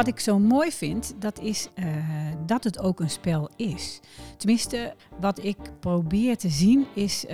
[0.00, 1.86] wat ik zo mooi vind, dat is uh,
[2.46, 4.00] dat het ook een spel is.
[4.36, 7.30] Tenminste, wat ik probeer te zien, is uh,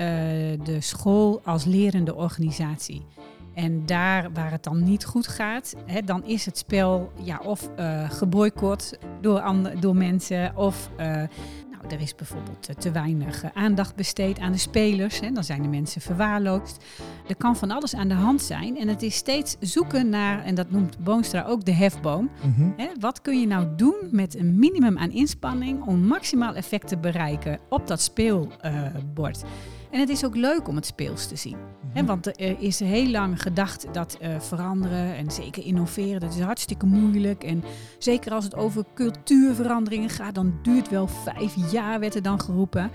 [0.62, 3.06] de school als lerende organisatie.
[3.54, 7.70] En daar waar het dan niet goed gaat, hè, dan is het spel ja, of
[7.78, 9.42] uh, geboycott door,
[9.80, 10.90] door mensen of
[11.92, 15.20] er is bijvoorbeeld te weinig eh, aandacht besteed aan de spelers.
[15.20, 16.84] Hè, dan zijn de mensen verwaarloosd.
[17.28, 18.78] Er kan van alles aan de hand zijn.
[18.78, 22.30] En het is steeds zoeken naar, en dat noemt Boonstra ook de hefboom.
[22.42, 26.88] Mm hè, wat kun je nou doen met een minimum aan inspanning om maximaal effect
[26.88, 29.42] te bereiken op dat speelbord?
[29.42, 29.50] Uh,
[29.90, 31.56] en het is ook leuk om het speels te zien.
[31.94, 32.04] Mhm.
[32.06, 36.86] want er is heel lang gedacht dat uh, veranderen en zeker innoveren, dat is hartstikke
[36.86, 37.44] moeilijk.
[37.44, 37.64] En
[37.98, 42.90] zeker als het over cultuurveranderingen gaat, dan duurt wel vijf jaar, werd er dan geroepen.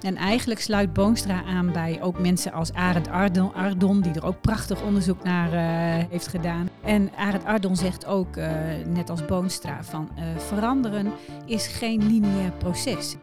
[0.00, 4.40] En eigenlijk sluit Boonstra aan bij ook mensen als Arend Ardon, Ardon die er ook
[4.40, 6.68] prachtig onderzoek naar uh, heeft gedaan.
[6.84, 8.50] En Arend Ardon zegt ook, uh,
[8.86, 11.12] net als Boonstra, van veranderen
[11.46, 13.16] is geen lineair proces.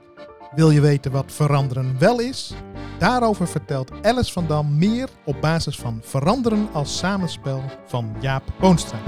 [0.55, 2.53] Wil je weten wat veranderen wel is?
[2.99, 8.99] Daarover vertelt Alice van Dam meer op basis van Veranderen als samenspel van Jaap Boonstra.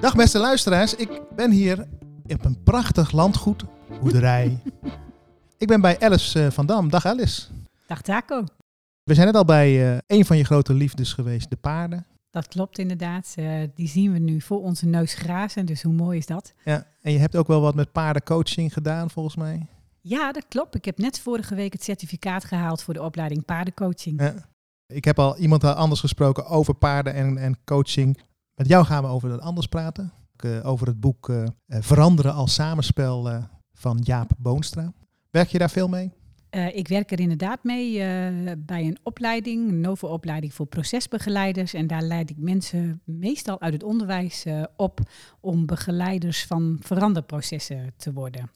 [0.00, 1.86] Dag beste luisteraars, ik ben hier
[2.26, 3.64] op een prachtig landgoed,
[4.00, 4.62] boerderij.
[5.58, 6.90] ik ben bij Alice eh, van Dam.
[6.90, 7.42] Dag Alice.
[7.86, 8.44] Dag Taco.
[9.02, 12.06] We zijn net al bij uh, een van je grote liefdes geweest, de paarden.
[12.34, 13.34] Dat klopt inderdaad.
[13.38, 15.66] Uh, die zien we nu voor onze neus grazen.
[15.66, 16.54] Dus hoe mooi is dat?
[16.64, 19.66] Ja, en je hebt ook wel wat met paardencoaching gedaan volgens mij.
[20.00, 20.74] Ja, dat klopt.
[20.74, 24.20] Ik heb net vorige week het certificaat gehaald voor de opleiding paardencoaching.
[24.20, 24.34] Ja.
[24.86, 28.20] Ik heb al iemand anders gesproken over paarden en, en coaching.
[28.54, 30.12] Met jou gaan we over dat anders praten.
[30.44, 33.42] Uh, over het boek uh, Veranderen als samenspel
[33.72, 34.92] van Jaap Boonstra.
[35.30, 36.12] Werk je daar veel mee?
[36.54, 41.74] Uh, ik werk er inderdaad mee uh, bij een opleiding, een NOVO-opleiding voor procesbegeleiders.
[41.74, 45.00] En daar leid ik mensen meestal uit het onderwijs uh, op
[45.40, 48.50] om begeleiders van veranderprocessen te worden.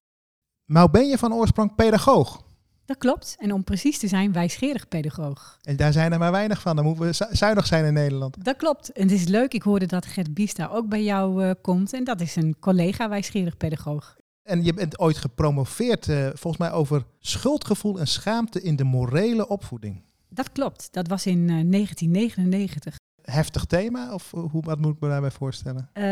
[0.66, 2.42] Nou ben je van oorsprong pedagoog.
[2.84, 3.36] Dat klopt.
[3.38, 5.58] En om precies te zijn, wijsgerig pedagoog.
[5.62, 6.76] En daar zijn er maar weinig van.
[6.76, 8.44] Dan moeten we zuinig zijn in Nederland.
[8.44, 8.92] Dat klopt.
[8.92, 9.54] En het is leuk.
[9.54, 11.92] Ik hoorde dat Gert Biesta ook bij jou komt.
[11.92, 14.17] En dat is een collega wijsgerig pedagoog.
[14.48, 19.48] En je bent ooit gepromoveerd, uh, volgens mij, over schuldgevoel en schaamte in de morele
[19.48, 20.02] opvoeding.
[20.28, 20.88] Dat klopt.
[20.90, 22.96] Dat was in uh, 1999.
[23.22, 25.90] Heftig thema, of hoe, wat moet ik me daarbij voorstellen?
[25.94, 26.02] Uh,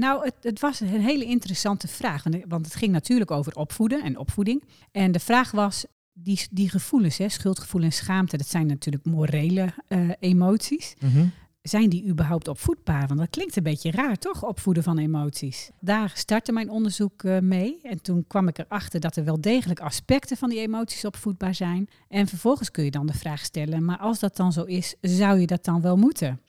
[0.00, 2.24] nou, het, het, was een hele interessante vraag.
[2.48, 4.64] Want het ging natuurlijk over opvoeden en opvoeding.
[4.90, 9.74] En de vraag was, die, die gevoelens, hè, schuldgevoel en schaamte, dat zijn natuurlijk morele
[10.20, 10.94] emoties.
[11.00, 11.32] Mm -hmm
[11.68, 13.06] zijn die überhaupt opvoedbaar?
[13.06, 14.44] Want dat klinkt een beetje raar, toch?
[14.44, 15.70] Opvoeden van emoties.
[15.80, 17.78] Daar startte mijn onderzoek uh, mee.
[17.82, 21.88] En toen kwam ik erachter dat er wel degelijk aspecten van die emoties opvoedbaar zijn.
[22.08, 25.38] En vervolgens kun je dan de vraag stellen: maar als dat dan zo is, zou
[25.38, 26.40] je dat dan wel moeten?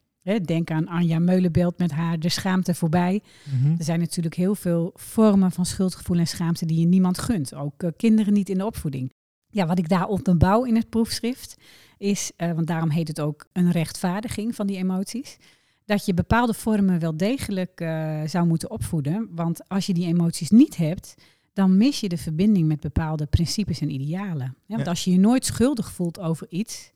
[0.44, 3.22] denk aan Anja Meulenbeeld met haar De Schaamte voorbij.
[3.44, 3.76] Mhm.
[3.78, 7.56] Er zijn natuurlijk heel veel vormen van schuldgevoel en schaamte die je niemand gunt.
[7.56, 9.14] Ook uh, kinderen niet in de opvoeding.
[9.48, 11.56] Ja, wat ik daar op de bouw in het proefschrift
[11.98, 15.38] is, uh, want daarom heet het ook een rechtvaardiging van die emoties,
[15.86, 19.28] dat je bepaalde vormen wel degelijk uh, zou moeten opvoeden.
[19.32, 21.16] Want als je die emoties niet hebt,
[21.54, 24.56] dan mis je de verbinding met bepaalde principes en idealen.
[24.66, 26.92] Ja, want als je je nooit schuldig voelt over iets,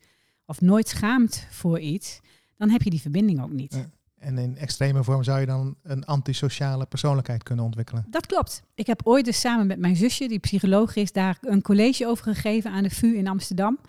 [0.46, 2.20] of nooit schaamt voor iets,
[2.58, 3.74] dan heb je die verbinding ook niet.
[3.74, 3.90] Ja.
[4.18, 8.06] En in extreme vorm zou je dan een antisociale persoonlijkheid kunnen ontwikkelen.
[8.10, 8.64] Dat klopt.
[8.76, 12.24] Ik heb ooit dus samen met mijn zusje, die psycholoog is, daar een college over
[12.24, 13.80] gegeven aan de VU in Amsterdam.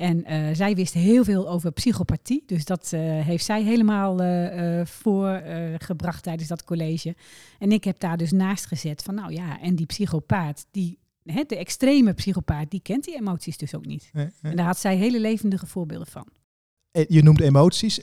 [0.00, 2.42] En uh, zij wist heel veel over psychopathie.
[2.46, 7.14] Dus dat uh, heeft zij helemaal uh, voorgebracht tijdens dat college.
[7.58, 11.42] En ik heb daar dus naast gezet van, nou ja, en die psychopaat, die, hè,
[11.46, 14.10] de extreme psychopaat, die kent die emoties dus ook niet.
[14.42, 16.26] En daar had zij hele levendige voorbeelden van.
[17.08, 18.00] Je noemt emoties.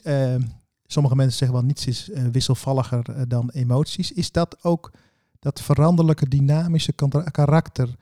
[0.86, 4.12] sommige mensen zeggen wel, niets is wisselvalliger dan emoties.
[4.12, 4.92] Is dat ook
[5.40, 6.94] dat veranderlijke, dynamische
[7.32, 7.96] karakter...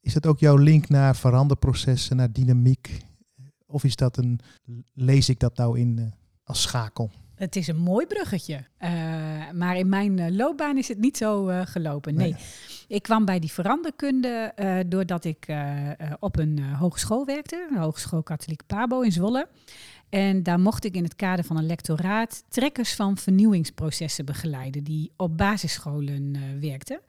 [0.00, 2.98] Is dat ook jouw link naar veranderprocessen, naar dynamiek,
[3.68, 4.40] of is dat een,
[4.94, 6.06] lees ik dat nou in uh,
[6.44, 7.10] als schakel?
[7.34, 8.54] Het is een mooi bruggetje.
[8.54, 8.90] Uh,
[9.52, 12.14] maar in mijn uh, loopbaan is het niet zo uh, gelopen.
[12.14, 12.30] Nee.
[12.30, 12.40] nee.
[12.88, 14.52] Ik kwam bij die veranderkunde
[14.86, 15.46] doordat ik
[16.18, 17.68] op een hogeschool werkte.
[17.70, 19.48] Een hogeschool Katholiek Pabo in Zwolle.
[20.08, 24.84] En daar mocht ik in het kader van een lectoraat trekkers van vernieuwingsprocessen begeleiden.
[24.84, 27.00] Die op basisscholen werkten.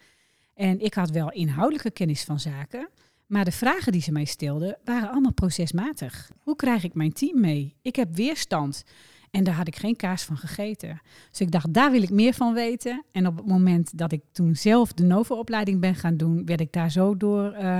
[0.53, 2.89] En ik had wel inhoudelijke kennis van zaken.
[3.29, 6.31] Maar de vragen die ze mij stelden waren allemaal procesmatig.
[6.43, 7.75] Hoe krijg ik mijn team mee?
[7.81, 8.83] Ik heb weerstand.
[9.31, 11.01] En daar had ik geen kaas van gegeten.
[11.29, 13.03] Dus ik dacht, daar wil ik meer van weten.
[13.11, 16.71] En op het moment dat ik toen zelf de NOVO-opleiding ben gaan doen, werd ik
[16.71, 17.79] daar zo door uh,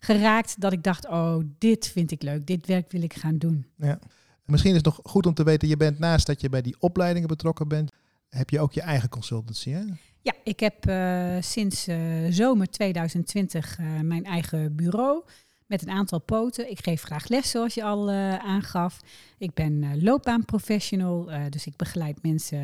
[0.00, 3.66] geraakt dat ik dacht, oh, dit vind ik leuk, dit werk wil ik gaan doen.
[3.76, 3.98] Ja.
[4.44, 6.76] Misschien is het nog goed om te weten, je bent naast dat je bij die
[6.78, 7.92] opleidingen betrokken bent,
[8.30, 9.82] heb je ook je eigen consultancy, hè?
[10.22, 11.96] Ja, ik heb uh, sinds uh,
[12.30, 15.24] zomer 2020 uh, mijn eigen bureau
[15.66, 16.70] met een aantal poten.
[16.70, 18.10] Ik geef graag les, zoals je al
[18.40, 19.00] aangaf.
[19.38, 22.60] Ik ben loopbaanprofessional, dus ik begeleid mensen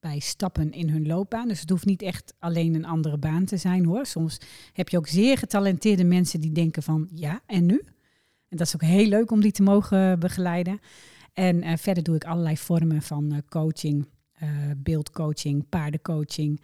[0.00, 1.48] bij stappen in hun loopbaan.
[1.48, 4.06] Dus het hoeft niet echt alleen een andere baan te zijn hoor.
[4.06, 4.38] Soms
[4.72, 7.82] heb je ook zeer getalenteerde mensen die denken van ja, en nu?
[8.48, 10.80] En dat is ook heel leuk om die te mogen begeleiden.
[11.32, 14.06] En verder doe ik allerlei vormen van coaching
[14.42, 16.60] uh, beeldcoaching, paardencoaching,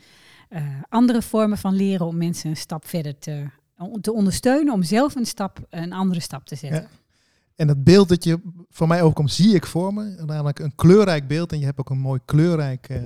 [0.51, 3.47] uh, andere vormen van leren om mensen een stap verder te,
[4.01, 6.81] te ondersteunen, om zelf een stap, een andere stap te zetten.
[6.81, 6.89] Ja.
[7.57, 8.41] En het beeld dat je
[8.71, 10.23] voor mij overkomt, zie ik voor me.
[10.27, 11.53] Namelijk een kleurrijk beeld.
[11.53, 13.05] En je hebt ook een mooi kleurrijk uh,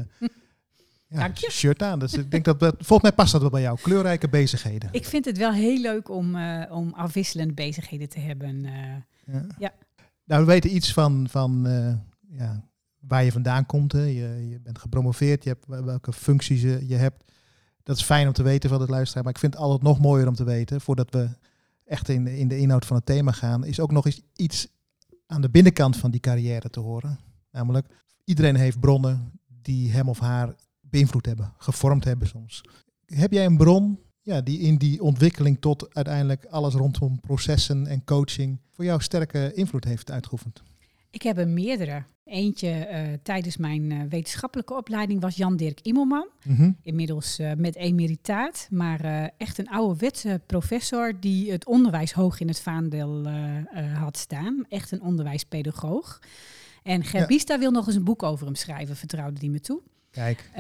[1.09, 1.99] ja, shirt aan.
[1.99, 3.79] Dus ik denk dat, volgens mij past dat wel bij jou.
[3.83, 4.89] Kleurrijke bezigheden.
[4.93, 8.65] Ik vind het wel heel leuk om, uh, om afwisselende bezigheden te hebben.
[8.65, 8.73] Uh,
[9.35, 9.47] ja.
[9.59, 9.73] ja.
[10.25, 11.67] Nou, we weten iets van, van
[12.29, 12.65] ja,
[13.09, 13.93] waar je vandaan komt.
[13.93, 14.05] Hè.
[14.05, 17.33] Je, je bent gepromoveerd, je hebt welke functies je, hebt.
[17.83, 19.23] Dat is fijn om te weten van het luisteraar.
[19.25, 21.29] Maar ik vind het altijd nog mooier om te weten, voordat we
[21.85, 24.69] echt in, in de inhoud van het thema gaan, is ook nog eens iets
[25.27, 27.19] aan de binnenkant van die carrière te horen.
[27.51, 27.87] Namelijk,
[28.25, 29.33] iedereen heeft bronnen
[29.63, 32.65] die hem of haar beïnvloed hebben, gevormd hebben soms.
[33.05, 38.05] Heb jij een bron ja, die in die ontwikkeling tot uiteindelijk alles rondom processen en
[38.05, 40.63] coaching voor jou sterke invloed heeft uitgeoefend?
[41.11, 42.05] Ik heb er meerdere.
[42.25, 46.29] Eentje uh, tijdens mijn uh, wetenschappelijke opleiding was Jan Dirk Immelman.
[46.45, 46.77] Mm -hmm.
[46.83, 52.61] Inmiddels uh, met emeritaat, maar echt een ouderwetse professor die het onderwijs hoog in het
[52.61, 53.29] vaandel
[53.95, 54.65] had staan.
[54.69, 56.21] Echt een onderwijspedagoog.
[56.83, 57.61] En Gerbista ja.
[57.61, 59.81] wil nog eens een boek over hem schrijven, vertrouwde die me toe.
[60.11, 60.51] Kijk.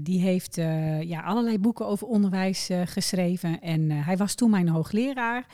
[0.00, 0.54] die heeft
[1.00, 3.60] ja, allerlei boeken over onderwijs geschreven.
[3.60, 5.46] En hij was toen mijn hoogleraar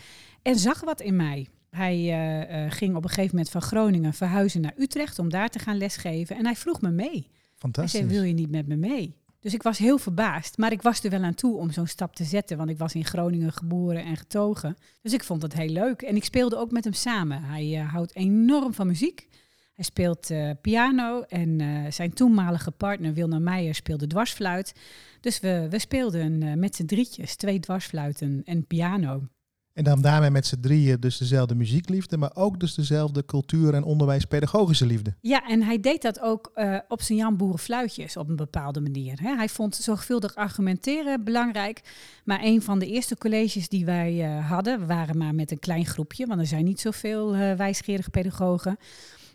[0.42, 1.48] en zag wat in mij.
[1.74, 5.48] Hij uh, uh, ging op een gegeven moment van Groningen verhuizen naar Utrecht om daar
[5.48, 6.36] te gaan lesgeven.
[6.36, 7.30] En hij vroeg me mee.
[7.56, 7.92] Fantastisch.
[7.92, 9.16] Hij zei, wil je niet met me mee?
[9.40, 10.58] Dus ik was heel verbaasd.
[10.58, 12.56] Maar ik was er wel aan toe om zo'n stap te zetten.
[12.56, 14.76] Want ik was in Groningen geboren en getogen.
[15.02, 16.02] Dus ik vond het heel leuk.
[16.02, 17.42] En ik speelde ook met hem samen.
[17.42, 19.28] Hij uh, houdt enorm van muziek.
[19.74, 20.30] Hij speelt
[20.60, 21.22] piano.
[21.22, 21.60] En
[21.92, 24.74] zijn toenmalige partner Wilna Meijer speelde dwarsfluit.
[25.20, 27.36] Dus we, we speelden met z'n drietjes.
[27.36, 29.28] Twee dwarsfluiten en piano.
[29.74, 33.84] En dan daarmee met z'n drieën dus dezelfde muziekliefde, maar ook dus dezelfde cultuur- en
[33.84, 35.14] onderwijspedagogische liefde.
[35.20, 39.20] Ja, en hij deed dat ook uh, op zijn Jan Boerenfluitjes op een bepaalde manier.
[39.20, 39.36] Hè.
[39.36, 41.80] Hij vond zorgvuldig argumenteren belangrijk.
[42.24, 45.86] Maar een van de eerste colleges die wij uh, hadden, waren maar met een klein
[45.86, 48.78] groepje, want er zijn niet zoveel uh, wijsgerige pedagogen.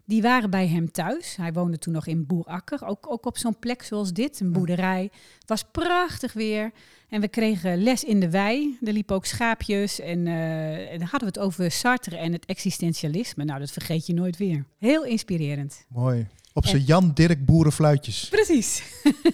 [0.09, 1.35] Die waren bij hem thuis.
[1.35, 5.11] Hij woonde toen nog in Boerakker, ook, ook op zo'n plek zoals dit, een boerderij.
[5.39, 6.71] Het was prachtig weer.
[7.09, 8.77] En we kregen les in de wei.
[8.81, 10.00] Er liepen ook schaapjes.
[10.00, 13.44] En, uh, en dan hadden we het over Sartre en het existentialisme.
[13.44, 14.65] Nou, dat vergeet je nooit weer.
[14.77, 15.85] Heel inspirerend.
[15.89, 16.27] Mooi.
[16.53, 18.29] Op zijn Jan Dirk Boerenfluitjes.
[18.29, 18.83] Precies.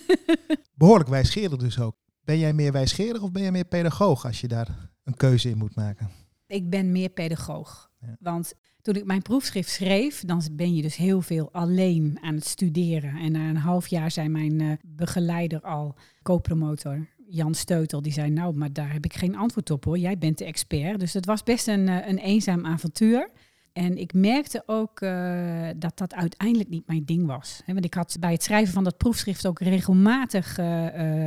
[0.73, 1.95] Behoorlijk wijsgerig dus ook.
[2.23, 5.57] Ben jij meer wijsgerig of ben jij meer pedagoog als je daar een keuze in
[5.57, 6.09] moet maken?
[6.47, 7.91] Ik ben meer pedagoog.
[7.99, 8.15] Ja.
[8.19, 8.53] Want
[8.85, 13.15] toen ik mijn proefschrift schreef, dan ben je dus heel veel alleen aan het studeren.
[13.15, 18.29] En na een half jaar zei mijn uh, begeleider al, co-promotor, Jan Steutel, die zei,
[18.29, 19.97] nou, maar daar heb ik geen antwoord op hoor.
[19.97, 20.99] Jij bent de expert.
[20.99, 23.29] Dus het was best een, uh, een eenzaam avontuur.
[23.73, 27.61] En ik merkte ook uh, dat dat uiteindelijk niet mijn ding was.
[27.65, 30.59] Want ik had bij het schrijven van dat proefschrift ook regelmatig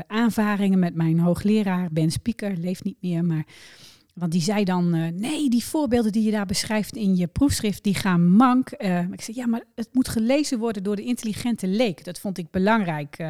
[0.07, 3.47] aanvaringen met mijn hoogleraar, Ben Spieker, leeft niet meer, maar
[4.19, 7.83] want die zei dan, uh, nee, die voorbeelden die je daar beschrijft in je proefschrift,
[7.83, 8.71] die gaan mank.
[8.79, 12.05] Uh, ik zei, ja, maar het moet gelezen worden door de intelligente leek.
[12.05, 13.19] Dat vond ik belangrijk.
[13.19, 13.29] Uh,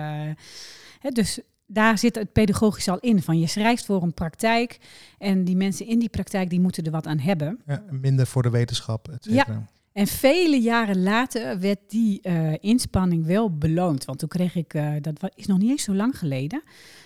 [0.98, 3.22] hè, dus daar zit het pedagogisch al in.
[3.22, 4.78] Van je schrijft voor een praktijk
[5.18, 7.60] en die mensen in die praktijk, die moeten er wat aan hebben.
[7.66, 9.66] Ja, minder voor de wetenschap, et Ja.
[9.92, 12.20] En vele jaren later werd die
[12.60, 14.04] inspanning wel beloond.
[14.04, 16.62] Want toen kreeg ik, dat is nog niet eens zo lang geleden,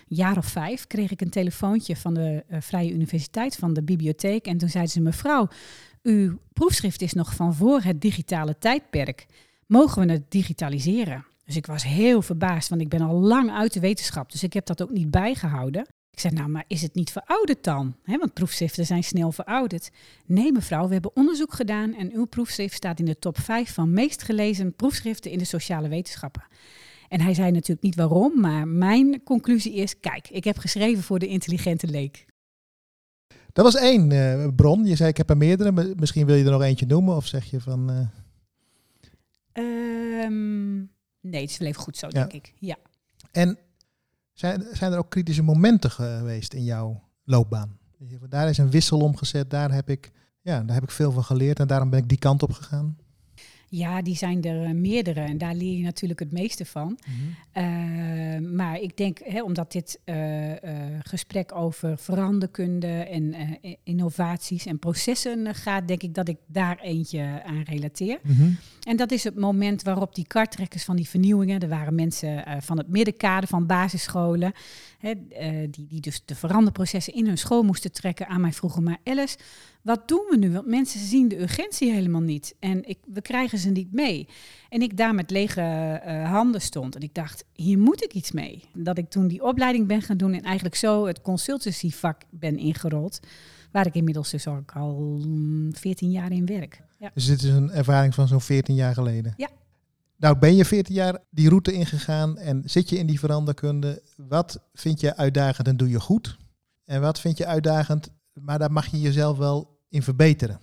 [0.07, 4.47] jaar of vijf kreeg ik een telefoontje van de uh, Vrije Universiteit, van de bibliotheek.
[4.47, 5.49] En toen zeiden ze, mevrouw,
[6.03, 9.27] uw proefschrift is nog van voor het digitale tijdperk.
[9.67, 11.27] Mogen we het digitaliseren?
[11.45, 14.33] Dus ik was heel verbaasd, want ik ben al lang uit de wetenschap.
[14.33, 15.87] Dus ik heb dat ook niet bijgehouden.
[16.13, 17.97] Ik zei, nou, maar is het niet verouderd dan?
[18.03, 19.91] He, want proefschriften zijn snel verouderd.
[20.27, 23.93] Nee, mevrouw, we hebben onderzoek gedaan en uw proefschrift staat in de top 5 van
[23.93, 26.45] meest gelezen proefschriften in de sociale wetenschappen.
[27.09, 31.19] En hij zei natuurlijk niet waarom, maar mijn conclusie is: kijk, ik heb geschreven voor
[31.19, 32.27] de intelligente leek.
[33.53, 34.85] Dat was één uh, bron.
[34.85, 35.95] Je zei ik heb er meerdere.
[35.97, 37.91] Misschien wil je er nog eentje noemen of zeg je van.
[37.91, 38.07] Uh...
[40.25, 40.91] Um,
[41.21, 42.53] nee, het is wel even goed zo, denk ik.
[42.59, 42.77] Ja.
[43.33, 43.59] En
[44.33, 47.79] zijn, zijn er ook kritische momenten geweest in jouw loopbaan?
[48.29, 50.11] Daar is een wissel omgezet, daar heb ik,
[50.41, 52.97] ja, daar heb ik veel van geleerd en daarom ben ik die kant op gegaan.
[53.75, 56.99] Ja, die zijn er eh, meerdere en daar leer je natuurlijk het meeste van.
[57.57, 57.65] Uh,
[58.39, 60.53] maar ik denk, hè, omdat dit uh,
[61.03, 63.35] gesprek over veranderkunde en
[63.85, 68.19] innovaties en processen gaat, denk ik dat ik daar eentje aan relateer.
[68.23, 72.63] Mm En dat is het moment waarop die kartrekkers van die vernieuwingen, er waren mensen
[72.63, 74.53] van het middenkader van basisscholen,
[74.99, 75.15] hè,
[75.71, 79.39] die, die dus de veranderprocessen in hun school moesten trekken, aan mij vroegen, maar Alice,
[79.83, 80.53] wat doen we nu?
[80.53, 82.55] Want mensen zien de urgentie helemaal niet.
[82.59, 84.29] En ik, we krijgen ze niet mee.
[84.69, 85.61] En ik daar met lege
[86.07, 86.95] uh, handen stond.
[86.95, 88.65] En ik dacht, hier moet ik iets mee.
[88.75, 93.21] Dat ik toen die opleiding ben gaan doen en eigenlijk zo het consultancyvak ben ingerold.
[93.73, 95.21] Waar ik inmiddels dus ook al
[95.71, 96.83] 14 mm, jaar in werk.
[96.99, 97.11] Ja.
[97.15, 99.35] Dus dit is een ervaring van zo'n 14 jaar geleden?
[99.37, 99.49] Ja.
[100.17, 104.03] Nou, ben je 14 jaar die route ingegaan en zit je in die veranderkunde.
[104.17, 106.37] Wat vind je uitdagend en doe je goed?
[106.85, 110.59] En wat vind je uitdagend, maar daar mag je jezelf wel in verbeteren?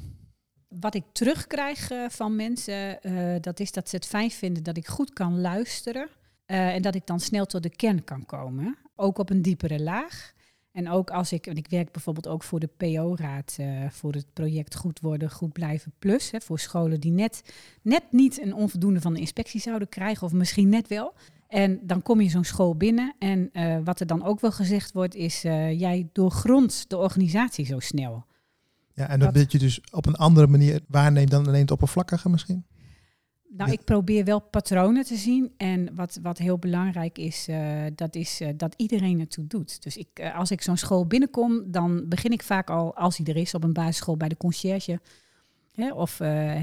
[0.67, 4.77] Wat ik terugkrijg uh, van mensen, uh, dat is dat ze het fijn vinden dat
[4.77, 6.09] ik goed kan luisteren.
[6.47, 8.77] Uh, en dat ik dan snel tot de kern kan komen.
[8.95, 10.33] Ook op een diepere laag.
[10.71, 13.57] En ook als ik, want ik werk bijvoorbeeld ook voor de PO-raad,
[13.89, 16.31] voor het project Goed Worden, Goed Blijven Plus.
[16.31, 17.41] Hè, voor scholen die net,
[17.81, 21.13] net niet een onvoldoende van de inspectie zouden krijgen, of misschien net wel.
[21.47, 23.51] En dan kom je zo'n school binnen en
[23.83, 28.25] wat er dan ook wel gezegd wordt is, jij doorgrondt de organisatie zo snel.
[28.99, 32.29] Ja, en dat, dat je dus op een andere manier waarneemt dan alleen het oppervlakkige
[32.29, 32.65] misschien?
[33.49, 35.51] Nou, ik probeer wel patronen te zien.
[35.57, 39.83] En wat, wat heel belangrijk is, uh, dat is uh, dat iedereen het toe doet.
[39.83, 43.25] Dus ik, uh, als ik zo'n school binnenkom, dan begin ik vaak al, als hij
[43.25, 44.99] er is, op een basisschool bij de conciërge.
[45.71, 46.15] Hè, of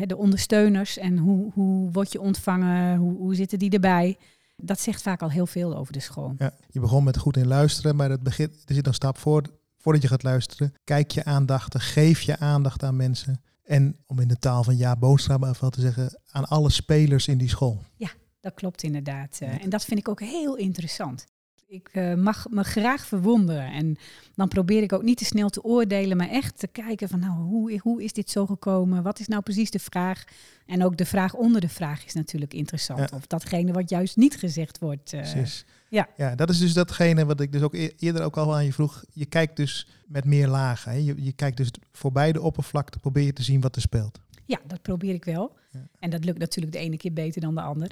[0.07, 0.99] de ondersteuners.
[0.99, 2.97] En hoe, hoe word je ontvangen?
[2.97, 4.17] Hoe, hoe zitten die erbij?
[4.57, 6.35] Dat zegt vaak al heel veel over de school.
[6.39, 9.43] Ja, je begon met goed in luisteren, maar het begint, er zit een stap voor
[9.87, 13.43] voordat je gaat luisteren, kijk je aandachtig, geef je aandacht aan mensen.
[13.65, 17.39] En om in de taal van Ja Boonstra even te zeggen, aan alle spelers in
[17.39, 17.83] die school.
[17.97, 19.39] Ja, dat klopt inderdaad.
[19.43, 21.27] Uh, en dat vind ik ook heel interessant.
[21.67, 23.73] Ik uh, mag me graag verwonderen.
[23.73, 23.97] En
[24.35, 27.39] dan probeer ik ook niet te snel te oordelen, maar echt te kijken van nou,
[27.39, 29.03] hoe, hoe is dit zo gekomen?
[29.03, 30.25] Wat is nou precies de vraag?
[30.67, 33.13] En ook de vraag onder de vraag is natuurlijk interessant.
[33.13, 35.13] Of datgene wat juist niet gezegd wordt.
[35.13, 35.65] Uh, precies.
[35.89, 36.09] Ja.
[36.17, 38.73] ja, dat is dus datgene wat ik dus ook e-, eerder ook al aan je
[38.73, 39.05] vroeg.
[39.13, 40.93] Je kijkt dus met meer lagen.
[40.93, 40.99] Hè?
[40.99, 44.21] Je, je kijkt dus voorbij de oppervlakte, probeer je te zien wat er speelt.
[44.45, 45.57] Ja, dat probeer ik wel.
[45.71, 45.89] Ja.
[45.99, 47.91] En dat lukt natuurlijk de ene keer beter dan de ander.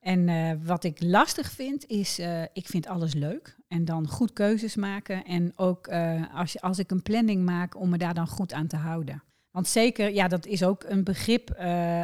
[0.00, 3.56] En uh, wat ik lastig vind, is, uh, ik vind alles leuk.
[3.68, 5.24] En dan goed keuzes maken.
[5.24, 8.52] En ook uh, als, je, als ik een planning maak, om me daar dan goed
[8.52, 9.22] aan te houden.
[9.50, 11.50] Want zeker, ja, dat is ook een begrip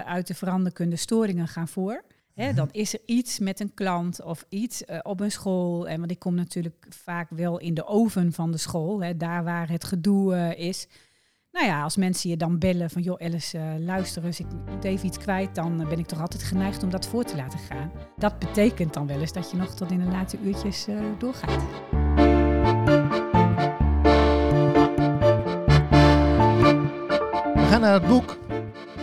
[0.07, 2.05] uit de veranderkunde storingen gaan voor.
[2.37, 5.88] Hè, dan is er iets met een klant of iets uh, op een school.
[5.88, 9.45] En want ik kom natuurlijk vaak wel in de oven van de school, hè, daar
[9.45, 10.88] waar het gedoe uh, is.
[11.52, 14.85] Nou ja, als mensen je dan bellen van joh Alice, uh, luister eens, ik moet
[14.85, 17.93] even iets kwijt, dan ben ik toch altijd geneigd om dat voor te laten gaan.
[18.16, 20.87] Dat betekent dan wel eens dat je nog tot in de late uurtjes
[21.19, 21.62] doorgaat.
[27.55, 28.38] We gaan naar het boek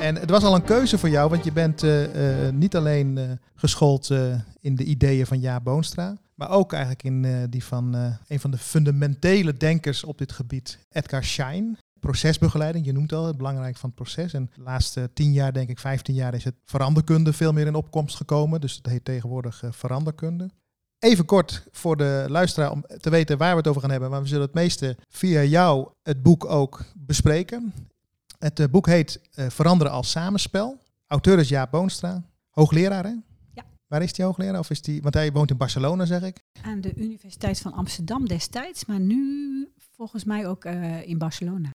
[0.04, 3.18] en het was al een keuze voor jou, want je bent uh, uh, niet alleen
[3.18, 4.10] uh, geschoold
[4.60, 7.94] in de ideeën van Jaap Boonstra, maar ook eigenlijk in die van
[8.28, 11.78] een van de fundamentele denkers op dit gebied, Edgar Schein.
[12.00, 14.34] Procesbegeleiding, je noemt al het belangrijk van het proces.
[14.34, 17.76] En de laatste tien jaar, denk ik, vijftien jaar, is het veranderkunde veel meer in
[17.76, 18.62] opkomst gekomen.
[18.62, 20.50] Dus het heet tegenwoordig veranderkunde.
[21.00, 24.10] Even kort voor de luisteraar om te weten waar we het over gaan hebben.
[24.10, 27.74] Maar we zullen het meeste via jou het boek ook bespreken.
[28.44, 30.78] Het uh, boek heet uh, Veranderen als samenspel.
[31.08, 32.24] Auteur is Jaap Boonstra.
[32.50, 33.14] Hoogleraar, hè?
[33.54, 33.64] Ja.
[33.88, 34.60] Waar is die hoogleraar?
[34.60, 36.44] Of is die, want hij woont in Barcelona, zeg ik.
[36.62, 41.70] Aan de Universiteit van Amsterdam destijds, maar nu volgens mij ook uh, in Barcelona.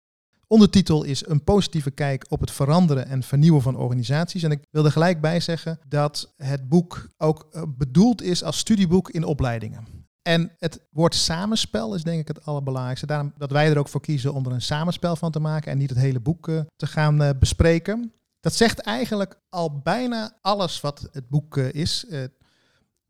[0.47, 4.43] Ondertitel is een positieve kijk op het veranderen en vernieuwen van organisaties.
[4.43, 9.11] En ik wil er gelijk bij zeggen dat het boek ook bedoeld is als studieboek
[9.11, 9.96] in opleidingen.
[10.27, 13.07] En het woord samenspel is denk ik het allerbelangrijkste.
[13.07, 15.79] Daarom dat wij er ook voor kiezen om er een samenspel van te maken en
[15.79, 18.13] niet het hele boek uh, te gaan uh, bespreken.
[18.41, 22.07] Dat zegt eigenlijk al bijna alles wat het boek uh, is.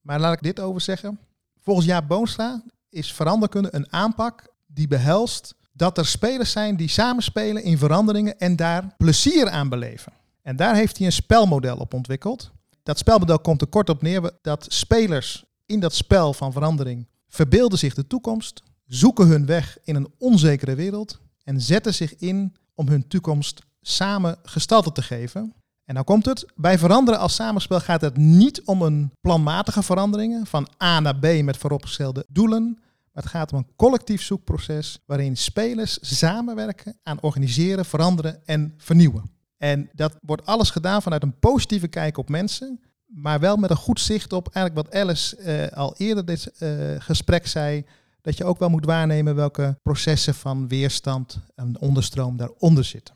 [0.00, 1.18] maar laat ik dit over zeggen.
[1.60, 7.62] Volgens Jaap Boonstra is veranderkunde een aanpak die behelst dat er spelers zijn die samenspelen
[7.62, 10.12] in veranderingen en daar plezier aan beleven.
[10.42, 12.50] En daar heeft hij een spelmodel op ontwikkeld.
[12.82, 17.78] Dat spelmodel komt er kort op neer dat spelers in dat spel van verandering verbeelden
[17.78, 22.88] zich de toekomst, zoeken hun weg in een onzekere wereld en zetten zich in om
[22.88, 25.54] hun toekomst samen gestalte te geven.
[25.84, 30.46] En nou komt het, bij veranderen als samenspel gaat het niet om een planmatige veranderingen
[30.46, 32.78] van A naar B met vooropgestelde doelen,
[33.12, 39.30] maar het gaat om een collectief zoekproces waarin spelers samenwerken aan organiseren, veranderen en vernieuwen.
[39.56, 43.76] En dat wordt alles gedaan vanuit een positieve kijk op mensen, maar wel met een
[43.76, 47.84] goed zicht op eigenlijk wat Alice eh, al eerder dit uh, gesprek zei,
[48.20, 53.14] dat je ook wel moet waarnemen welke processen van weerstand en onderstroom daaronder zitten.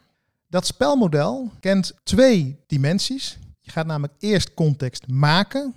[0.49, 3.38] Dat spelmodel kent twee dimensies.
[3.61, 5.75] Je gaat namelijk eerst context maken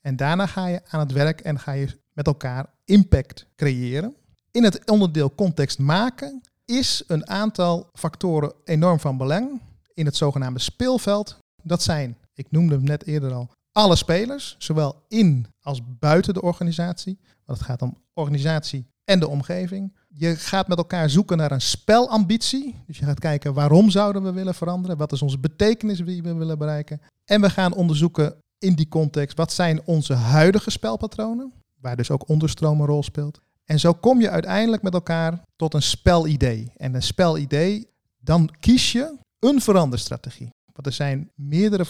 [0.00, 4.14] en daarna ga je aan het werk en ga je met elkaar impact creëren.
[4.50, 9.60] In het onderdeel context maken is een aantal factoren enorm van belang
[9.94, 11.38] in het zogenaamde speelveld.
[11.62, 16.42] Dat zijn, ik noemde hem net eerder al, alle spelers, zowel in als buiten de
[16.42, 17.18] organisatie.
[17.44, 19.96] Want het gaat om organisatie en de omgeving.
[20.08, 22.82] Je gaat met elkaar zoeken naar een spelambitie.
[22.86, 24.96] Dus je gaat kijken waarom zouden we willen veranderen?
[24.96, 27.00] Wat is onze betekenis die we willen bereiken?
[27.24, 32.28] En we gaan onderzoeken in die context wat zijn onze huidige spelpatronen, waar dus ook
[32.28, 33.40] onderstroom een rol speelt.
[33.64, 36.72] En zo kom je uiteindelijk met elkaar tot een spelidee.
[36.76, 37.88] En een spelidee,
[38.20, 40.50] dan kies je een veranderstrategie.
[40.74, 41.84] Want er zijn meerdere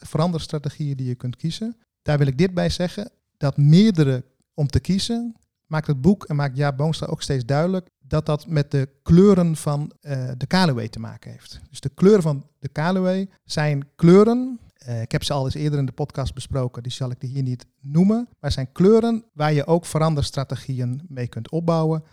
[0.00, 1.76] veranderstrategieën die je kunt kiezen.
[2.02, 4.24] Daar wil ik dit bij zeggen, dat meerdere
[4.54, 5.34] om te kiezen,
[5.66, 9.56] maakt het boek en maakt Jaap Boonstra ook steeds duidelijk dat dat met de kleuren
[9.56, 11.60] van uh, de Kaluwe te maken heeft.
[11.70, 15.78] Dus de kleuren van de Kaluwe zijn kleuren, uh, ik heb ze al eens eerder
[15.78, 19.66] in de podcast besproken, die zal ik hier niet noemen, maar zijn kleuren waar je
[19.66, 22.04] ook veranderstrategieën mee kunt opbouwen.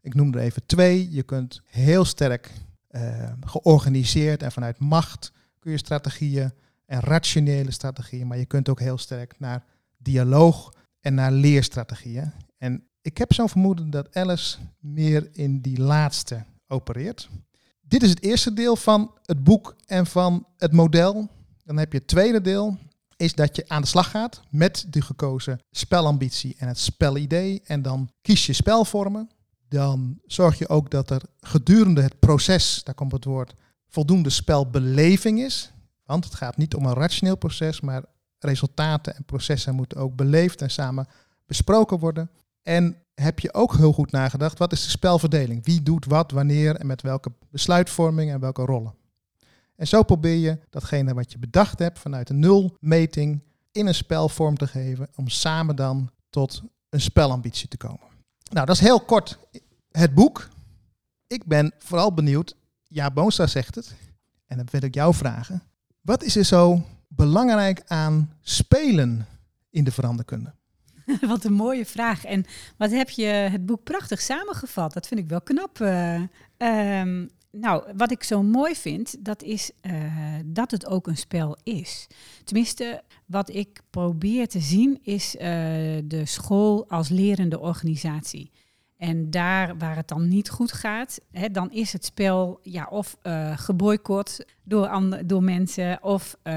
[0.00, 1.10] Ik noem er even twee.
[1.10, 2.50] Je kunt heel sterk
[2.90, 6.52] uh, georganiseerd en vanuit macht kun je strategieën
[6.86, 9.64] en rationele strategieën, maar je kunt ook heel sterk naar
[9.98, 12.32] dialoog en naar leerstrategieën.
[12.58, 17.28] En ik heb zo'n vermoeden dat Alice meer in die laatste opereert.
[17.80, 21.28] Dit is het eerste deel van het boek en van het model.
[21.64, 22.78] Dan heb je het tweede deel,
[23.16, 27.62] is dat je aan de slag gaat met de gekozen spelambitie en het spelidee.
[27.64, 29.30] En dan kies je spelvormen.
[29.68, 33.54] Dan zorg je ook dat er gedurende het proces, daar komt het woord,
[33.90, 35.72] voldoende spelbeleving is.
[36.04, 38.02] Want het gaat niet om een rationeel proces, maar
[38.38, 41.06] resultaten en processen moeten ook beleefd en samen
[41.46, 42.30] besproken worden.
[42.62, 45.64] En heb je ook heel goed nagedacht, wat is de spelverdeling?
[45.64, 48.94] Wie doet wat, wanneer en met welke besluitvorming en welke rollen?
[49.76, 54.56] En zo probeer je datgene wat je bedacht hebt vanuit een nulmeting in een spelvorm
[54.56, 58.08] te geven om samen dan tot een spelambitie te komen.
[58.50, 59.38] Nou, dat is heel kort
[59.90, 60.48] het boek.
[61.26, 62.56] Ik ben vooral benieuwd,
[62.90, 63.94] ja, Boonstra zegt het,
[64.46, 65.62] en dan wil ik jou vragen.
[66.00, 69.26] Wat is er zo belangrijk aan spelen
[69.70, 70.54] in de veranderkunde?
[71.20, 72.24] wat een mooie vraag.
[72.24, 72.44] En
[72.76, 74.92] wat heb je het boek prachtig samengevat?
[74.92, 75.78] Dat vind ik wel knap.
[75.78, 76.22] Uh,
[77.50, 79.94] nou, wat ik zo mooi vind, dat is uh,
[80.44, 82.06] dat het ook een spel is.
[82.44, 85.40] Tenminste, wat ik probeer te zien, is uh,
[86.04, 88.50] de school als lerende organisatie.
[89.00, 93.16] En daar waar het dan niet goed gaat, hè, dan is het spel ja, of
[93.22, 96.02] uh, geboycott door, door mensen.
[96.02, 96.52] Of uh,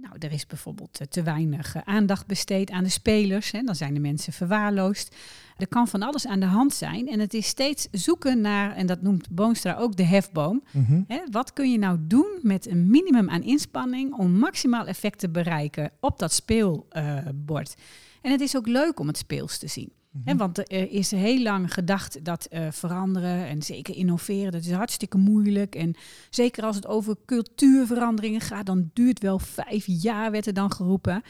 [0.00, 3.50] nou, er is bijvoorbeeld te weinig aandacht besteed aan de spelers.
[3.50, 5.16] Hè, dan zijn de mensen verwaarloosd.
[5.56, 7.08] Er kan van alles aan de hand zijn.
[7.08, 10.62] En het is steeds zoeken naar, en dat noemt Boonstra ook de hefboom.
[10.72, 15.18] Mm hè, wat kun je nou doen met een minimum aan inspanning om maximaal effect
[15.18, 17.74] te bereiken op dat speelbord?
[18.22, 19.92] En het is ook leuk om het speels te zien.
[20.12, 24.72] Mm want er is heel lang gedacht dat uh, veranderen en zeker innoveren, dat is
[24.72, 25.74] hartstikke moeilijk.
[25.74, 25.94] En
[26.30, 31.22] zeker als het over cultuurveranderingen gaat, dan duurt wel vijf jaar, werd er dan geroepen.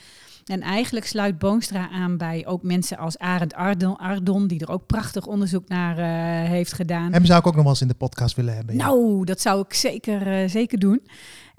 [0.44, 4.86] En eigenlijk sluit Boonstra aan bij ook mensen als Arend Ardon, Ardon die er ook
[4.86, 7.12] prachtig onderzoek naar uh, heeft gedaan.
[7.12, 8.76] Hem zou ik ook nog wel eens in de podcast willen hebben.
[8.76, 8.84] Ja.
[8.86, 11.02] Nou, dat zou ik zeker, uh, zeker doen.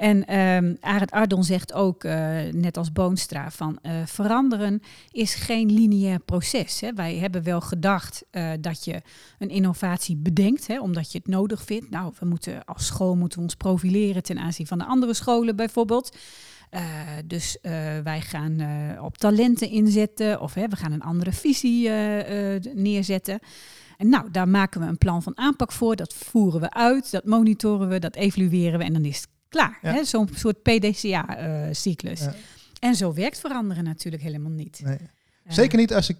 [0.02, 5.72] En um, Arend Ardon zegt ook, uh, net als Boonstra, van uh, veranderen is geen
[5.72, 6.80] lineair proces.
[6.80, 6.94] Hè.
[6.94, 9.02] Wij hebben wel gedacht uh, dat je
[9.40, 11.90] een innovatie bedenkt, hè, omdat je het nodig vindt.
[11.90, 15.56] Nou, we moeten als school moeten we ons profileren ten aanzien van de andere scholen
[15.56, 16.18] bijvoorbeeld.
[17.26, 17.58] Dus
[18.04, 18.62] wij gaan
[19.00, 21.90] op talenten inzetten of hè, we gaan een andere visie
[22.74, 23.40] neerzetten.
[23.98, 25.96] En nou, daar maken we een plan van aanpak voor.
[25.96, 29.80] Dat voeren we uit, dat monitoren we, dat evalueren we en dan is het klaar.
[29.82, 30.04] Ja.
[30.04, 32.20] Zo'n soort PDCA-cyclus.
[32.20, 32.34] Ja.
[32.80, 34.82] En zo werkt veranderen natuurlijk helemaal niet.
[34.84, 34.98] Nee.
[35.48, 36.18] Zeker niet als ik,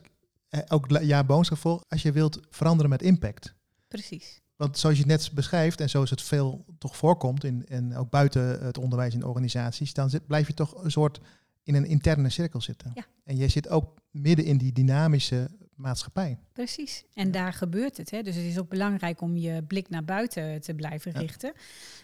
[0.68, 3.54] ook ja, boonsgevolg, als je wilt veranderen met impact.
[3.88, 4.42] Precies.
[4.56, 8.10] Want zoals je het net beschrijft, en zoals het veel toch voorkomt, in, en ook
[8.10, 11.20] buiten het onderwijs in organisaties, dan zit, blijf je toch een soort
[11.64, 12.92] in een interne cirkel zitten.
[12.94, 13.06] Ja.
[13.24, 15.50] En je zit ook midden in die dynamische
[15.82, 16.38] maatschappij.
[16.54, 17.32] Precies, en ja.
[17.32, 18.12] daar gebeurt het.
[18.12, 18.22] Hè?
[18.22, 21.20] Dus het is ook belangrijk om je blik naar buiten te blijven ja.
[21.20, 21.54] richten.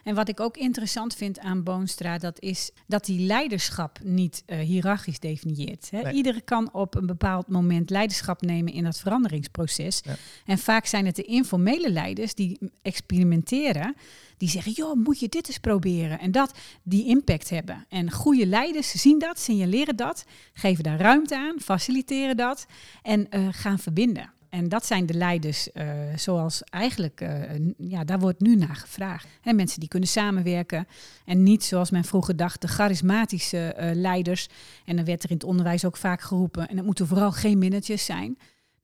[0.03, 4.59] En wat ik ook interessant vind aan Boonstra, dat is dat die leiderschap niet uh,
[4.59, 5.89] hiërarchisch definieert.
[5.91, 6.01] Hè?
[6.01, 6.13] Nee.
[6.13, 10.01] Iedereen kan op een bepaald moment leiderschap nemen in dat veranderingsproces.
[10.03, 10.15] Ja.
[10.45, 13.95] En vaak zijn het de informele leiders die experimenteren,
[14.37, 16.19] die zeggen, joh, moet je dit eens proberen.
[16.19, 17.85] En dat die impact hebben.
[17.89, 22.65] En goede leiders zien dat, signaleren dat, geven daar ruimte aan, faciliteren dat
[23.01, 24.31] en uh, gaan verbinden.
[24.49, 27.29] En dat zijn de leiders uh, zoals eigenlijk, uh,
[27.77, 29.27] ja, daar wordt nu naar gevraagd.
[29.41, 30.87] He, mensen die kunnen samenwerken
[31.25, 34.47] en niet zoals men vroeger dacht, de charismatische leiders.
[34.85, 37.57] En dan werd er in het onderwijs ook vaak geroepen, en het moeten vooral geen
[37.57, 38.37] managers zijn.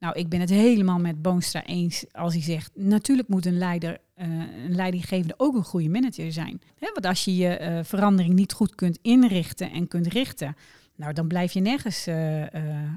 [0.04, 3.98] Nou, ik ben het helemaal met Boonstra eens als hij zegt, natuurlijk moet een leider,
[4.16, 6.62] een leidinggevende ook een goede manager zijn.
[6.80, 10.56] Want als je je verandering niet goed kunt inrichten en kunt richten,
[10.96, 12.44] nou, dan blijf je nergens uh,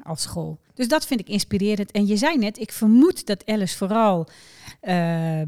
[0.02, 0.58] als school.
[0.74, 1.90] Dus dat vind ik inspirerend.
[1.90, 4.28] En je zei net, ik vermoed dat Alice vooral
[4.86, 4.92] uh,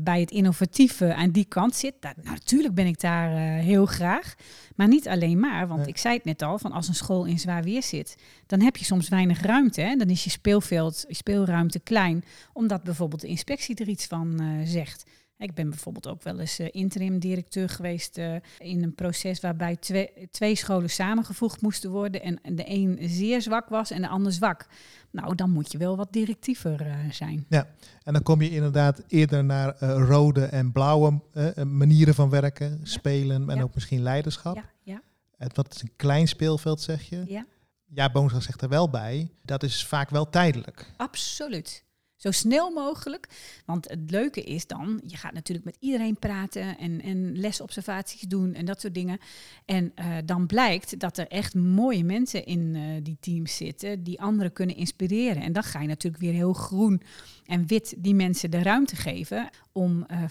[0.01, 1.94] bij het innovatieve aan die kant zit.
[2.01, 4.35] Nou, natuurlijk ben ik daar heel graag.
[4.77, 7.38] Maar niet alleen maar, want ik zei het net al, van als een school in
[7.38, 9.81] zwaar weer zit, dan heb je soms weinig ruimte.
[9.81, 9.96] Hè?
[9.96, 15.05] Dan is je speelveld, je speelruimte klein, omdat bijvoorbeeld de inspectie er iets van zegt.
[15.38, 19.77] Ik ben bijvoorbeeld ook wel eens uh, interim directeur geweest uh, in een proces waarbij
[19.77, 24.33] twee, twee scholen samengevoegd moesten worden en de een zeer zwak was en de ander
[24.33, 24.66] zwak.
[25.11, 27.44] Nou, dan moet je wel wat directiever uh, zijn.
[27.48, 27.66] Ja,
[28.03, 31.20] en dan kom je inderdaad eerder naar rode en blauwe
[31.64, 32.77] manieren van werken, ja.
[32.83, 33.62] spelen en ja.
[33.62, 34.55] ook misschien leiderschap.
[34.55, 35.03] Ja, ja.
[35.37, 37.24] Het, wat is een klein speelveld, zeg je?
[37.27, 37.46] Ja.
[37.90, 40.92] Ja, zegt er wel bij, dat is vaak wel tijdelijk.
[40.96, 41.85] Absoluut.
[42.18, 43.28] Zo snel mogelijk.
[43.64, 48.54] Want het leuke is dan, je gaat natuurlijk met iedereen praten en, en lesobservaties doen
[48.54, 49.18] en dat soort dingen.
[49.64, 54.20] En uh, dan blijkt dat er echt mooie mensen in uh, die teams zitten die
[54.20, 55.42] anderen kunnen inspireren.
[55.42, 57.02] En dan ga je natuurlijk weer heel groen
[57.46, 60.22] en wit die mensen de ruimte geven om uh,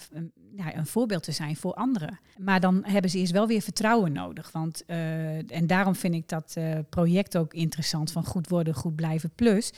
[0.56, 2.18] ja, een voorbeeld te zijn voor anderen.
[2.38, 4.52] Maar dan hebben ze eerst wel weer vertrouwen nodig.
[4.52, 6.56] Want, en daarom vind ik dat
[6.88, 9.72] project ook interessant van goed worden, goed blijven plus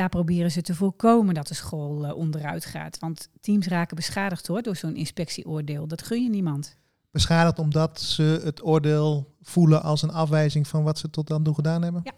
[0.00, 2.98] daar proberen ze te voorkomen dat de school uh, onderuit gaat.
[2.98, 5.86] Want teams raken beschadigd hoor, door zo'n inspectieoordeel.
[5.86, 6.76] Dat gun je niemand.
[7.10, 11.54] Beschadigd omdat ze het oordeel voelen als een afwijzing van wat ze tot dan toe
[11.54, 12.00] gedaan hebben?
[12.04, 12.12] Ja,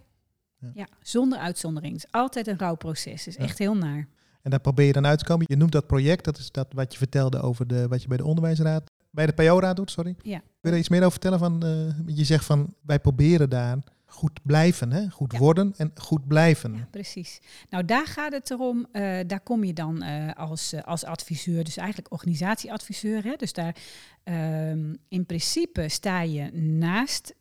[0.58, 0.70] ja.
[0.74, 1.94] ja zonder uitzondering.
[1.94, 3.26] Het is altijd een rouwproces.
[3.26, 3.40] Is ja.
[3.40, 4.08] echt heel naar.
[4.42, 5.46] En daar probeer je dan uit te komen.
[5.48, 8.16] Je noemt dat project, dat is dat wat je vertelde over de, wat je bij
[8.16, 10.14] de onderwijsraad, bij de PO-raad doet, sorry.
[10.22, 10.40] Ja.
[10.40, 11.38] Wil je er iets meer over vertellen?
[11.38, 13.78] Van, uh, je zegt van, wij proberen daar
[14.12, 15.08] goed blijven, hè?
[15.10, 15.38] goed Ja.
[15.38, 16.74] worden en goed blijven.
[16.74, 17.40] Ja, precies.
[17.70, 18.86] Nou, daar gaat het erom.
[18.92, 23.24] eh, daar kom je dan eh, als, eh, als adviseur, dus eigenlijk organisatieadviseur.
[23.24, 23.34] Hè?
[23.36, 23.76] Dus daar
[24.24, 27.34] ehm, in principe sta je naast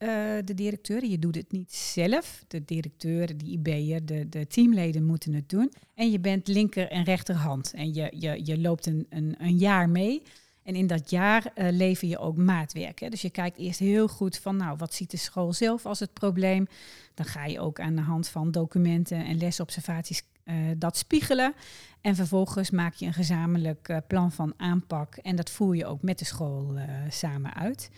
[0.45, 1.05] de directeur.
[1.05, 2.43] Je doet het niet zelf.
[2.47, 5.71] De directeur, de IB'er, de, de teamleden moeten het doen.
[5.95, 7.73] En je bent linker en rechterhand.
[7.73, 10.21] En je, je, je loopt een, een, een jaar mee.
[10.63, 12.99] En in dat jaar uh, lever je ook maatwerk.
[12.99, 13.09] Hè?
[13.09, 16.13] Dus je kijkt eerst heel goed van, nou, wat ziet de school zelf als het
[16.13, 16.67] probleem?
[17.13, 21.53] Dan ga je ook aan de hand van documenten en lesobservaties uh, dat spiegelen.
[22.01, 25.15] En vervolgens maak je een gezamenlijk uh, plan van aanpak.
[25.15, 27.89] En dat voer je ook met de school samen uit.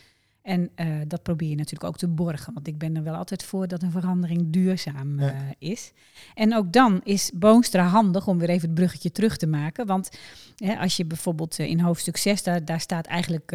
[0.44, 2.54] En uh, dat probeer je natuurlijk ook te borgen.
[2.54, 5.54] Want ik ben er wel altijd voor dat een verandering duurzaam uh, ja.
[5.58, 5.92] is.
[6.34, 9.86] En ook dan is Boonstra handig om weer even het bruggetje terug te maken.
[9.86, 10.10] Want
[10.56, 13.50] hè, als je bijvoorbeeld uh, in hoofdstuk 6, daar, daar staat eigenlijk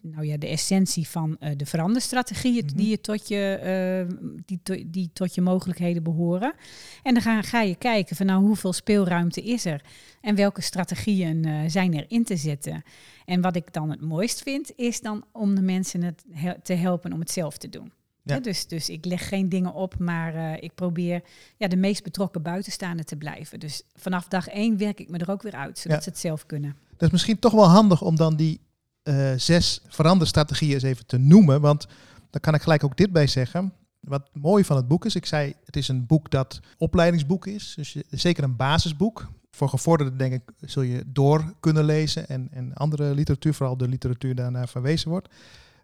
[0.00, 2.62] nou ja, de essentie van de veranderstrategie.
[2.62, 2.76] Mm -hmm.
[2.76, 4.06] die, je tot je,
[4.46, 6.54] die, to, die tot je mogelijkheden behoren.
[7.02, 9.82] En dan ga, ga, je kijken van nou hoeveel speelruimte is er.
[10.24, 12.82] En welke strategieën zijn er in te zetten.
[13.24, 16.74] En wat ik dan het mooist vind, is dan om de mensen het he te
[16.74, 17.92] helpen om het zelf te doen.
[18.22, 18.34] Ja.
[18.34, 21.22] Ja, dus, dus ik leg geen dingen op, maar uh, ik probeer
[21.56, 23.60] ja, de meest betrokken buitenstaander te blijven.
[23.60, 26.02] Dus vanaf dag één werk ik me er ook weer uit, zodat ja.
[26.02, 26.76] ze het zelf kunnen.
[26.90, 28.60] Dat is misschien toch wel handig om dan die
[29.02, 31.60] uh, zes veranderstrategieën eens even te noemen.
[31.60, 31.86] Want
[32.30, 33.72] daar kan ik gelijk ook dit bij zeggen.
[34.00, 37.72] Wat mooi van het boek is, ik zei, het is een boek dat opleidingsboek is.
[37.76, 42.48] Dus je, zeker een basisboek voor gevorderden denk ik zul je door kunnen lezen en,
[42.50, 45.28] en andere literatuur, vooral de literatuur daarnaar verwezen wordt.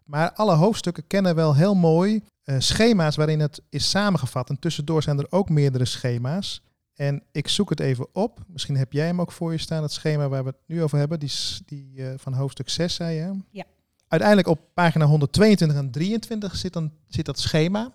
[0.05, 4.49] Maar alle hoofdstukken kennen wel heel mooi uh, schema's waarin het is samengevat.
[4.49, 6.63] En tussendoor zijn er ook meerdere schema's.
[6.95, 8.45] En ik zoek het even op.
[8.47, 10.99] Misschien heb jij hem ook voor je staan, het schema waar we het nu over
[10.99, 11.19] hebben.
[11.19, 11.33] Die,
[11.67, 13.39] die uh, van hoofdstuk 6, zei je.
[13.51, 13.65] Ja.
[14.09, 17.93] Uiteindelijk op pagina 122 en 23 zit, dan, zit dat schema.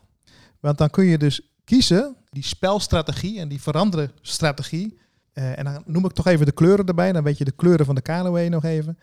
[0.59, 4.97] Want dan kun je dus kiezen, die spelstrategie en die veranderen strategie
[5.35, 7.11] uh, en dan noem ik toch even de kleuren erbij.
[7.11, 8.97] Dan weet je de kleuren van de KLOE nog even.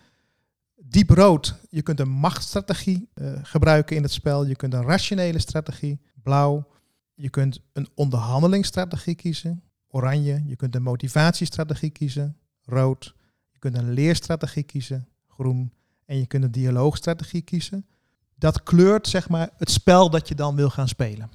[0.77, 4.47] Diep rood, je kunt een machtsstrategie uh, gebruiken in het spel.
[4.47, 6.01] Je kunt een rationele strategie.
[6.23, 6.69] Blauw,
[7.15, 9.63] je kunt een onderhandelingsstrategie kiezen.
[9.89, 12.37] Oranje, je kunt een motivatiestrategie kiezen.
[12.65, 13.15] Rood,
[13.51, 15.09] je kunt een leerstrategie kiezen.
[15.27, 15.73] Groen,
[16.05, 17.87] en je kunt een dialoogstrategie kiezen.
[18.35, 21.31] Dat kleurt zeg maar het spel dat je dan wil gaan spelen.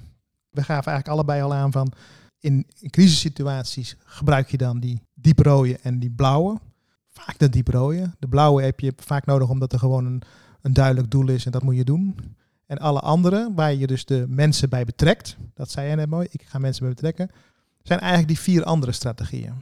[0.49, 1.93] We gaven eigenlijk allebei al aan van
[2.39, 6.59] in, crisissituaties gebruik je dan die dieprode en die blauwe.
[7.09, 8.11] vaak de dieprode.
[8.19, 10.21] De blauwe heb je vaak nodig omdat er gewoon een,
[10.61, 12.15] een duidelijk doel is en dat moet je doen.
[12.65, 16.27] En alle andere, waar je dus de mensen bij betrekt, dat zei jij net mooi,
[16.31, 17.29] ik ga mensen bij betrekken,
[17.83, 19.53] zijn eigenlijk die vier andere strategieën.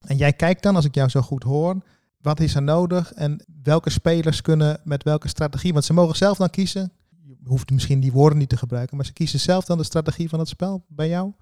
[0.00, 1.82] En jij kijkt dan, als ik jou zo goed hoor,
[2.20, 6.38] wat is er nodig en welke spelers kunnen met welke strategie, want ze mogen zelf
[6.38, 6.92] dan kiezen.
[7.22, 10.28] Je hoeft misschien die woorden niet te gebruiken, maar ze kiezen zelf dan de strategie
[10.28, 11.32] van het spel bij jou.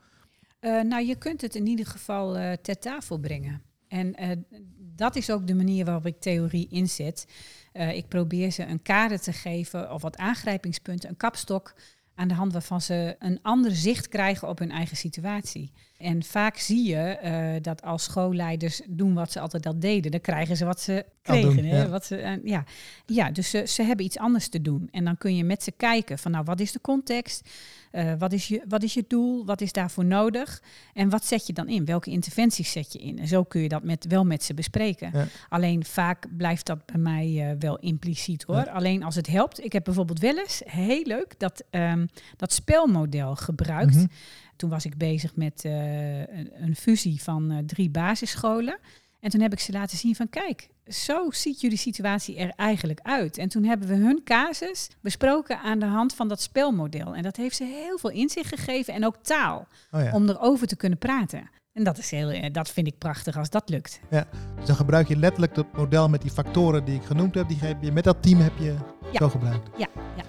[0.63, 3.63] Uh, nou, je kunt het in ieder geval uh, ter tafel brengen.
[3.89, 4.31] En uh,
[4.79, 7.27] dat is ook de manier waarop ik theorie inzet.
[7.73, 11.75] ik probeer ze een kader te geven of wat aangrijpingspunten, een kapstok,
[12.15, 15.73] aan de hand waarvan ze een ander zicht krijgen op hun eigen situatie.
[16.03, 20.21] En vaak zie je uh, dat als schoolleiders doen wat ze altijd al deden, dan
[20.21, 21.57] krijgen ze wat ze kregen.
[21.57, 21.89] Doen, hè?
[21.89, 22.65] Wat ze, uh, ja.
[23.07, 24.89] ja, dus ze, ze hebben iets anders te doen.
[24.91, 27.51] En dan kun je met ze kijken van nou, wat is de context?
[27.93, 29.45] Uh, wat, is je, wat is je doel?
[29.45, 30.63] Wat is daarvoor nodig?
[30.95, 31.85] En wat zet je dan in?
[31.85, 33.19] Welke interventies zet je in?
[33.19, 35.11] En zo kun je dat met, wel met ze bespreken.
[35.13, 35.27] Ja.
[35.49, 38.57] Alleen vaak blijft dat bij mij wel impliciet hoor.
[38.57, 38.63] Ja.
[38.73, 39.65] Alleen als het helpt.
[39.65, 43.95] Ik heb bijvoorbeeld wel eens, heel leuk, dat, um, dat spelmodel gebruikt.
[43.95, 44.11] Mm -hmm.
[44.57, 48.79] Toen was ik bezig met uh, een, een, fusie van uh, drie basisscholen.
[49.21, 53.01] En toen heb ik ze laten zien van kijk, zo ziet jullie situatie er eigenlijk
[53.03, 53.39] uit.
[53.39, 57.15] En toen hebben we hun casus besproken aan de hand van dat spelmodel.
[57.15, 60.13] En dat heeft ze heel veel inzicht gegeven en ook taal oh ja.
[60.13, 61.51] om erover te kunnen praten.
[61.73, 64.01] En dat, is heel, dat vind ik prachtig als dat lukt.
[64.11, 67.49] Ja, dus dan gebruik je letterlijk dat model met die factoren die ik genoemd heb.
[67.49, 68.75] Die heb je met dat team heb je
[69.13, 69.19] ja.
[69.19, 69.71] zo gebruikt.
[69.77, 70.25] Ja, ja.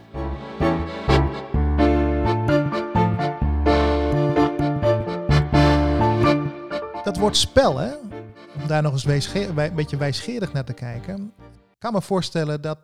[7.13, 7.95] Dat woord spel, hè?
[8.55, 11.33] om daar nog eens een beetje wijsgerig naar te kijken.
[11.71, 12.79] Ik kan me voorstellen dat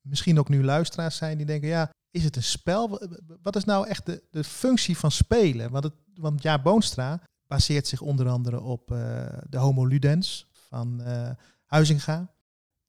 [0.00, 3.08] misschien ook nu luisteraars zijn die denken, ja, is het een spel?
[3.42, 5.70] Wat is nou echt de, de functie van spelen?
[5.70, 8.98] Want, het, want ja, Boonstra baseert zich onder andere op uh,
[9.48, 11.30] de Homo Ludens van uh,
[11.66, 12.34] Huizinga.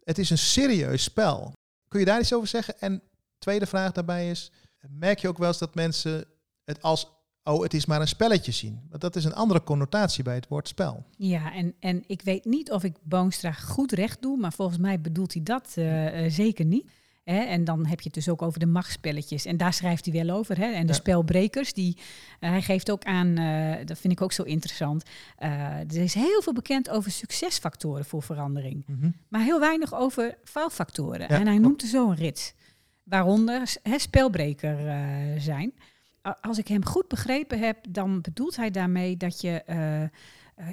[0.03, 1.53] Het is een serieus spel.
[1.87, 2.79] Kun je daar iets over zeggen?
[2.79, 3.01] En
[3.37, 4.51] tweede vraag daarbij is,
[4.87, 6.25] merk je ook wel eens dat mensen
[6.63, 8.79] het als oh, het is maar een spelletje zien.
[8.89, 11.05] Want dat is een andere connotatie bij het woord spel.
[11.17, 15.01] Ja, en, en ik weet niet of ik Boonstra goed recht doe, maar volgens mij
[15.01, 16.89] bedoelt hij dat uh, uh, zeker niet.
[17.23, 19.45] En dan heb je het dus ook over de machtspelletjes.
[19.45, 20.57] En daar schrijft hij wel over.
[20.57, 20.65] Hè?
[20.65, 20.99] En de ja.
[20.99, 21.97] spelbrekers, die,
[22.39, 23.35] uh, hij geeft ook aan,
[23.85, 25.03] dat vind ik ook zo interessant.
[25.37, 28.83] er is heel veel bekend over succesfactoren voor verandering.
[28.87, 29.15] Mm -hmm.
[29.27, 31.19] Maar heel weinig over faalfactoren.
[31.19, 31.27] Ja.
[31.27, 32.53] En hij noemt er zo een rits.
[33.03, 34.77] Waaronder hè, spelbreker
[35.41, 35.73] zijn
[36.41, 40.07] als ik hem goed begrepen heb, dan bedoelt hij daarmee dat je uh, uh,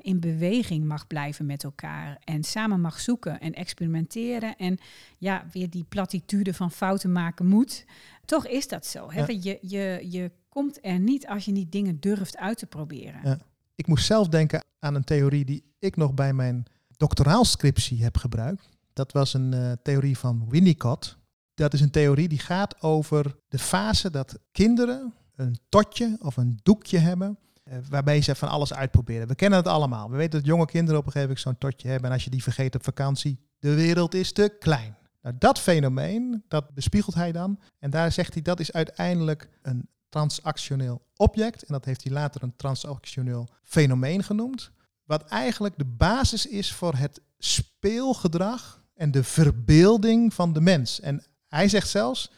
[0.01, 4.79] in beweging mag blijven met elkaar en samen mag zoeken en experimenteren en
[5.19, 7.85] ja, weer die platitude van fouten maken moet.
[8.25, 9.11] Toch is dat zo.
[9.11, 9.21] Hè?
[9.21, 9.39] Ja.
[9.41, 13.21] Je, je, je komt er niet als je niet dingen durft uit te proberen.
[13.25, 13.39] Ja.
[13.75, 16.65] Ik moest zelf denken aan een theorie die ik nog bij mijn
[16.97, 18.69] doctoraalscriptie heb gebruikt.
[18.93, 21.19] Dat was een uh, theorie van Winnicott.
[21.55, 26.59] Dat is een theorie die gaat over de fase dat kinderen een totje of een
[26.63, 27.39] doekje hebben.
[27.65, 29.29] Uh, waarbij ze van alles uitproberen.
[29.29, 30.11] We kennen het allemaal.
[30.11, 32.09] We weten dat jonge kinderen op een gegeven moment zo'n totje hebben.
[32.09, 34.97] En als je die vergeet op vakantie, de wereld is te klein.
[35.23, 37.61] Nou, dat fenomeen, dat bespiegelt hij dan.
[37.79, 41.63] En daar zegt hij, dat is uiteindelijk een transactioneel object.
[41.63, 44.71] En dat heeft hij later een transactioneel fenomeen genoemd.
[45.05, 51.01] Wat eigenlijk de basis is voor het speelgedrag en de verbeelding van de mens.
[51.01, 52.31] En hij zegt zelfs,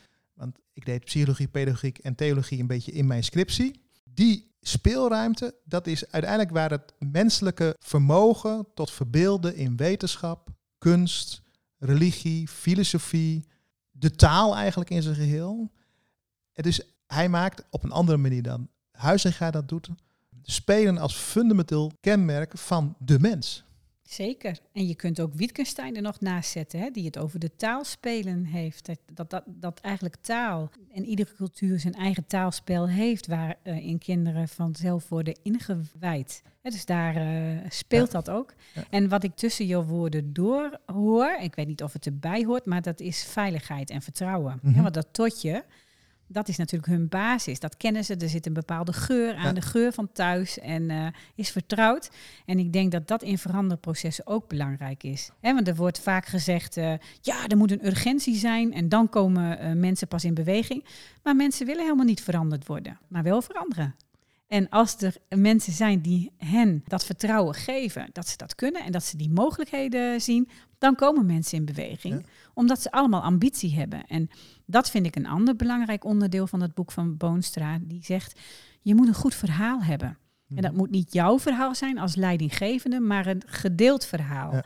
[0.78, 3.80] ik deed psychologie, pedagogiek en theologie een beetje in mijn scriptie.
[4.04, 11.42] Die speelruimte, dat is uiteindelijk waar het menselijke vermogen tot verbeelden in wetenschap, kunst,
[11.78, 13.44] religie, filosofie,
[13.90, 15.72] de taal eigenlijk in zijn geheel.
[16.52, 19.88] Dus hij maakt op een andere manier dan Huizinga dat doet,
[20.42, 23.64] spelen als fundamenteel kenmerk van de mens.
[24.08, 24.58] Zeker.
[24.72, 28.44] En je kunt ook Wittgenstein er nog naast zetten, hè, die het over de taalspelen
[28.44, 28.86] heeft.
[28.86, 33.98] Dat, dat, dat, dat eigenlijk taal en iedere cultuur zijn eigen taalspel heeft, waarin uh,
[33.98, 36.42] kinderen vanzelf worden ingewijd.
[36.62, 38.20] Hè, dus daar uh, speelt ja.
[38.20, 38.54] dat ook.
[38.74, 38.84] Ja.
[38.90, 42.64] En wat ik tussen je woorden door hoor, ik weet niet of het erbij hoort,
[42.64, 44.52] maar dat is veiligheid en vertrouwen.
[44.52, 44.74] Mm -hmm.
[44.74, 45.64] ja, want dat totje,
[46.28, 47.60] dat is natuurlijk hun basis.
[47.60, 48.16] Dat kennen ze.
[48.16, 49.52] Er zit een bepaalde geur aan, ja.
[49.52, 52.10] de geur van thuis en uh, is vertrouwd.
[52.46, 55.30] En ik denk dat dat in veranderprocessen ook belangrijk is.
[55.40, 59.08] He, want er wordt vaak gezegd, uh, ja, er moet een urgentie zijn en dan
[59.08, 60.84] komen uh, mensen pas in beweging.
[61.22, 63.94] Maar mensen willen helemaal niet veranderd worden, maar wel veranderen.
[64.48, 68.92] En als er mensen zijn die hen dat vertrouwen geven, dat ze dat kunnen en
[68.92, 72.14] dat ze die mogelijkheden zien, dan komen mensen in beweging.
[72.14, 72.26] Ja.
[72.58, 74.06] Omdat ze allemaal ambitie hebben.
[74.06, 74.28] En
[74.66, 77.78] dat vind ik een ander belangrijk onderdeel van het boek van Boonstra.
[77.82, 78.40] Die zegt,
[78.82, 80.18] je moet een goed verhaal hebben.
[80.54, 84.52] En dat moet niet jouw verhaal zijn als leidinggevende, maar een gedeeld verhaal.
[84.52, 84.64] Ja.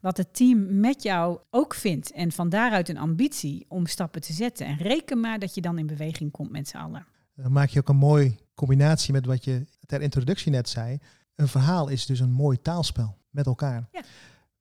[0.00, 2.12] wat het team met jou ook vindt.
[2.12, 4.66] En van daaruit een ambitie om stappen te zetten.
[4.66, 7.06] En reken maar dat je dan in beweging komt met z'n allen.
[7.34, 10.98] Dan maak je ook een mooie combinatie met wat je ter introductie net zei.
[11.34, 13.88] Een verhaal is dus een mooi taalspel met elkaar.
[13.92, 14.00] Ja.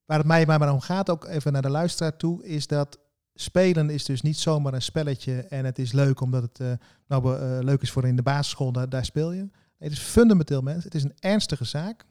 [0.07, 2.97] Waar het mij maar om gaat, ook even naar de luisteraar toe, is dat
[3.33, 6.71] spelen is dus niet zomaar een spelletje en het is leuk omdat het uh,
[7.07, 9.49] nou, uh, leuk is voor in de basisschool, daar, daar speel je.
[9.77, 12.05] Het is fundamenteel mensen, het is een ernstige zaak.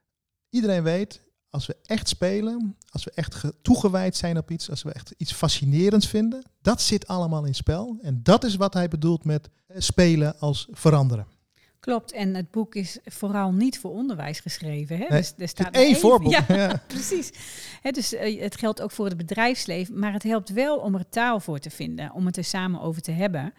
[0.50, 4.92] Iedereen weet, als we echt spelen, als we echt toegewijd zijn op iets, als we
[4.92, 7.98] echt iets fascinerends vinden, dat zit allemaal in spel.
[8.02, 11.26] En dat is wat hij bedoelt met eh, spelen als veranderen.
[11.80, 14.96] Klopt, en het boek is vooral niet voor onderwijs geschreven.
[14.98, 15.06] Hè?
[15.08, 16.32] Nee, dus er staat één voorbeeld.
[16.32, 16.82] Ja, Ja.
[16.88, 17.32] precies.
[17.82, 21.08] Hè, dus eh, het geldt ook voor het bedrijfsleven, maar het helpt wel om er
[21.08, 23.52] taal voor te vinden, om het er samen over te hebben.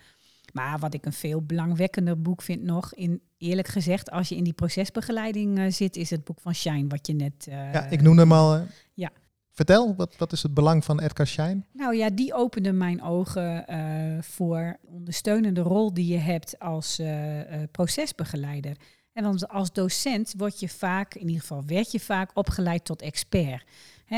[0.54, 4.44] Maar wat ik een veel belangwekkender boek vind nog, in, eerlijk gezegd, als je in
[4.44, 7.48] die procesbegeleiding eh, zit, is het boek van Shine, wat je net...
[7.48, 8.66] eh, ja, ik noemde hem al.
[8.94, 9.12] Ja.
[9.58, 11.66] Vertel, wat, wat is het belang van Edgar Schein?
[11.74, 17.40] Nou ja, die opende mijn ogen eh, voor ondersteunende rol die je hebt als eh,
[17.40, 18.78] eh, procesbegeleider.
[19.14, 23.02] En dan als docent word je vaak, in ieder geval werd je vaak opgeleid tot
[23.02, 23.64] expert.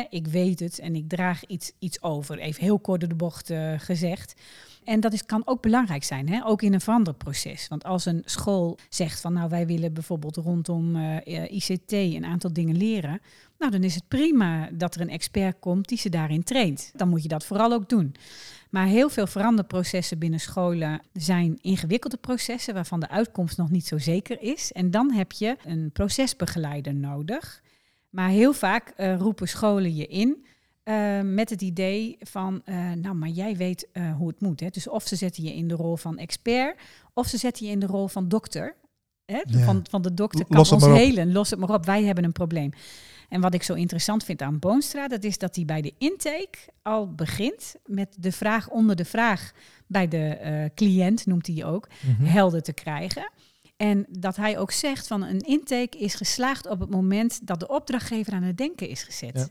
[0.09, 3.51] Ik weet het en ik draag iets, iets over, even heel kort door de bocht
[3.77, 4.33] gezegd.
[4.83, 6.45] En dat is, kan ook belangrijk zijn, hè?
[6.45, 7.67] ook in een veranderproces.
[7.67, 12.25] Want als een school zegt van nou wij willen bijvoorbeeld rondom eh, eh, ICT een
[12.25, 13.21] aantal dingen leren.
[13.57, 16.91] Nou dan is het prima dat er een expert komt die ze daarin traint.
[16.95, 18.15] Dan moet je dat vooral ook doen.
[18.69, 23.97] Maar heel veel veranderprocessen binnen scholen zijn ingewikkelde processen waarvan de uitkomst nog niet zo
[23.97, 24.71] zeker is.
[24.71, 27.61] En dan heb je een procesbegeleider nodig.
[28.09, 30.45] Maar heel vaak eh, roepen scholen je in
[30.89, 34.59] eh, met het idee van, eh, nou, maar jij weet eh, hoe het moet.
[34.59, 34.67] Hè?
[34.67, 36.79] Dus of ze zetten je in de rol van expert,
[37.13, 38.75] of ze zetten je in de rol van dokter.
[39.25, 39.41] Hè?
[39.43, 39.63] Ja.
[39.63, 42.71] Van, van de dokter kan ons helen, los het maar op, wij hebben een probleem.
[43.29, 46.57] En wat ik zo interessant vind aan Boonstra, dat is dat hij bij de intake
[46.81, 49.51] al begint met de vraag onder de vraag
[49.87, 52.23] bij de cliënt, noemt hij ook, Mhm.
[52.25, 53.31] helder te krijgen.
[53.77, 57.67] En dat hij ook zegt van een intake is geslaagd op het moment dat de
[57.67, 59.35] opdrachtgever aan het denken is gezet.
[59.37, 59.47] Ja.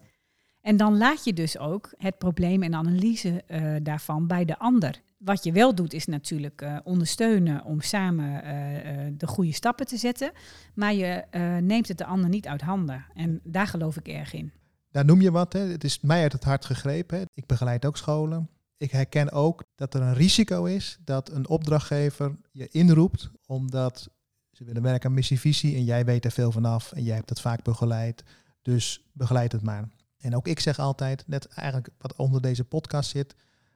[0.60, 5.02] En dan laat je dus ook het probleem en analyse eh, daarvan bij de ander.
[5.18, 9.96] Wat je wel doet is natuurlijk eh, ondersteunen om samen eh, de goede stappen te
[9.96, 10.32] zetten.
[10.74, 11.24] Maar je
[11.60, 13.04] neemt het de ander niet uit handen.
[13.14, 14.52] En daar geloof ik erg in.
[14.90, 15.52] Daar noem je wat.
[15.52, 15.60] Hè.
[15.60, 17.18] Het is mij uit het hart gegrepen.
[17.18, 17.24] Hè.
[17.34, 18.48] Ik begeleid ook scholen.
[18.76, 24.08] Ik herken ook dat er een risico is dat een opdrachtgever je inroept omdat
[24.50, 27.40] ze willen werken aan missie-visie en jij weet er veel vanaf en jij hebt het
[27.40, 28.24] vaak begeleid.
[28.62, 29.88] Dus begeleid het maar.
[30.18, 33.34] En ook ik zeg altijd, net eigenlijk wat onder deze podcast zit,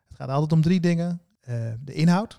[0.08, 1.20] het gaat altijd om drie dingen.
[1.40, 2.38] Eh, de inhoud,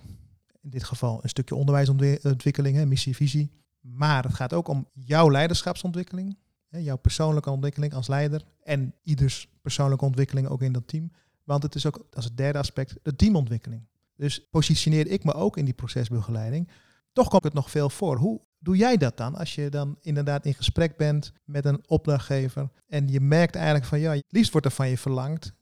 [0.62, 3.52] in dit geval een stukje onderwijsontwikkeling, hè, missie-visie.
[3.82, 6.38] Maar het gaat ook om jouw leiderschapsontwikkeling,
[6.70, 11.12] jouw persoonlijke ontwikkeling als leider en ieders persoonlijke ontwikkeling ook in dat team.
[11.44, 13.88] Want het is ook als het derde aspect de teamontwikkeling.
[14.16, 16.70] Dus positioneer ik me ook in die procesbegeleiding.
[17.13, 18.18] Toch komt het nog veel voor.
[18.18, 22.69] Hoe doe jij dat dan als je dan inderdaad in gesprek bent met een opdrachtgever
[22.88, 25.54] en je merkt eigenlijk van ja, het liefst wordt er van je verlangd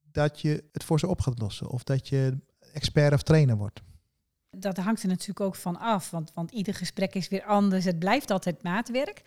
[0.00, 2.38] dat je het voor ze op gaat lossen of dat je
[2.72, 3.80] expert of trainer wordt.
[4.50, 7.84] Dat hangt er natuurlijk ook van af, want, want ieder gesprek is weer anders.
[7.84, 9.22] Het blijft altijd maatwerk.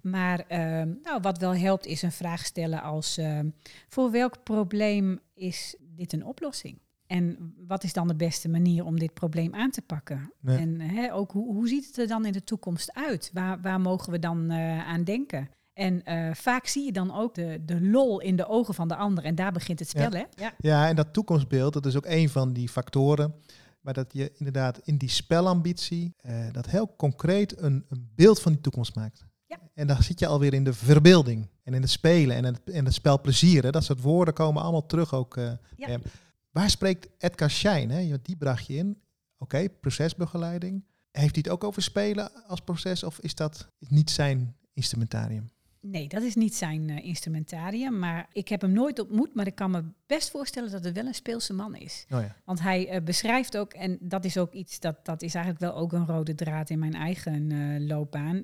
[0.00, 3.48] Maar ehm, nou, wat wel helpt is een vraag stellen als ehm,
[3.88, 6.78] voor welk probleem is dit een oplossing?
[7.06, 10.32] En wat is dan de beste manier om dit probleem aan te pakken?
[10.40, 10.58] Ja.
[10.58, 13.30] En hè, ook hoe, hoe ziet het er dan in de toekomst uit?
[13.32, 15.48] Waar, waar mogen we dan eh, aan denken?
[15.72, 18.96] En eh, vaak zie je dan ook de, de lol in de ogen van de
[18.96, 19.24] ander.
[19.24, 20.22] En daar begint het spel, hè?
[20.34, 20.52] Ja.
[20.58, 23.34] Ja, en dat toekomstbeeld, dat is ook een van die factoren.
[23.80, 28.52] Maar dat je inderdaad in die spelambitie, eh, dat heel concreet een, een beeld van
[28.52, 29.24] die toekomst maakt.
[29.46, 29.58] Ja.
[29.74, 32.84] En dan zit je alweer in de verbeelding en in het spelen en het, en
[32.84, 33.62] het spelplezier.
[33.62, 33.70] Hè.
[33.70, 35.36] Dat soort woorden komen allemaal terug ook.
[35.36, 35.98] eh, Ja.
[36.56, 37.90] Waar spreekt Edgar Schein?
[37.90, 38.08] Hè?
[38.08, 39.02] Want Die bracht je in.
[39.38, 40.84] Oké, procesbegeleiding.
[41.10, 45.50] Heeft hij het ook over spelen als proces of is dat niet zijn instrumentarium?
[45.80, 47.98] Nee, dat is niet zijn eh, instrumentarium.
[47.98, 49.34] Maar ik heb hem nooit ontmoet.
[49.34, 52.06] Maar ik kan me best voorstellen dat het wel een speelse man is.
[52.10, 52.36] Oh ja.
[52.44, 55.74] Want hij eh, beschrijft ook, en dat is ook iets dat, dat is eigenlijk wel
[55.82, 58.42] ook een rode draad in mijn eigen eh, loopbaan.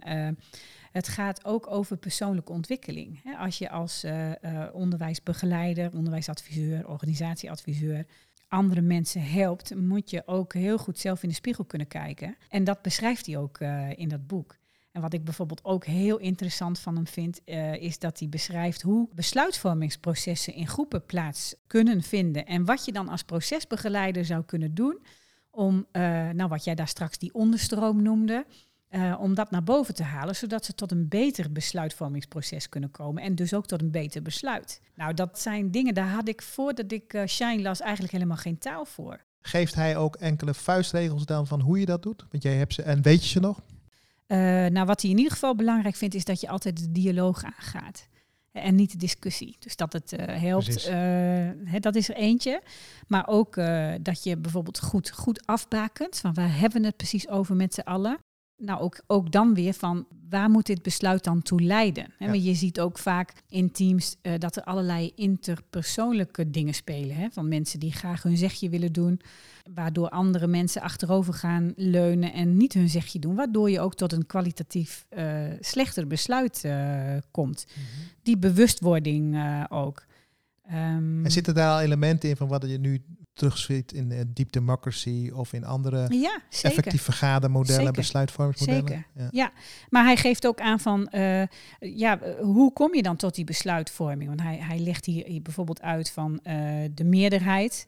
[0.93, 3.36] Het gaat ook over persoonlijke ontwikkeling.
[3.38, 8.07] Als je als eh, eh, onderwijsbegeleider, onderwijsadviseur, organisatieadviseur
[8.49, 12.36] andere mensen helpt, moet je ook heel goed zelf in de spiegel kunnen kijken.
[12.49, 14.57] En dat beschrijft hij ook eh, in dat boek.
[14.90, 17.40] En wat ik bijvoorbeeld ook heel interessant van hem vind,
[17.80, 22.47] is dat hij beschrijft hoe besluitvormingsprocessen in groepen plaats kunnen vinden.
[22.47, 25.03] En wat je dan als procesbegeleider zou kunnen doen
[25.51, 25.86] om,
[26.32, 28.47] nou wat jij daar straks die onderstroom noemde,
[28.95, 33.22] Uh, om dat naar boven te halen, zodat ze tot een beter besluitvormingsproces kunnen komen
[33.22, 34.80] en dus ook tot een beter besluit.
[34.95, 38.59] Nou, dat zijn dingen, daar had ik voordat ik uh, Shine las eigenlijk helemaal geen
[38.59, 39.24] taal voor.
[39.40, 42.26] Geeft hij ook enkele vuistregels dan van hoe je dat doet?
[42.30, 43.61] Want jij hebt ze en weet je ze nog?
[44.26, 47.45] Uh, nou, wat hij in ieder geval belangrijk vindt, is dat je altijd de dialoog
[47.45, 48.09] aangaat.
[48.53, 49.57] En niet de discussie.
[49.59, 50.88] Dus dat het uh, helpt.
[50.88, 52.62] Uh, dat is er eentje.
[53.07, 56.18] Maar ook uh, dat je bijvoorbeeld goed, goed afbakent.
[56.18, 58.18] Van waar hebben we het precies over met z'n allen?
[58.62, 62.06] Nou ook, ook dan weer van waar moet dit besluit dan toe leiden?
[62.18, 67.16] He, Want je ziet ook vaak in teams uh, dat er allerlei interpersoonlijke dingen spelen.
[67.16, 67.30] Hè?
[67.30, 69.20] Van mensen die graag hun zegje willen doen,
[69.74, 73.34] waardoor andere mensen achterover gaan leunen en niet hun zegje doen.
[73.34, 77.66] Waardoor je ook tot een kwalitatief uh, slechter besluit uh, komt.
[77.68, 78.10] Mm -hmm.
[78.22, 79.36] Die bewustwording
[79.68, 80.04] ook.
[80.66, 83.02] Um, en zitten daar al elementen in van wat je nu
[83.33, 88.89] terugziet in uh, Deep Democracy of in andere ja, effectief vergadermodellen, besluitvormingsmodellen?
[88.89, 89.07] Zeker.
[89.14, 89.28] Ja.
[89.30, 89.53] ja.
[89.89, 91.43] maar hij geeft ook aan van, uh,
[91.78, 94.28] ja, hoe kom je dan tot die besluitvorming?
[94.28, 96.55] Want hij, hij legt hier, hier bijvoorbeeld uit van uh,
[96.95, 97.87] de meerderheid.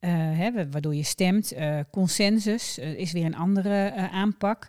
[0.00, 1.52] Hè, waardoor je stemt.
[1.90, 4.68] consensus is weer een andere aanpak.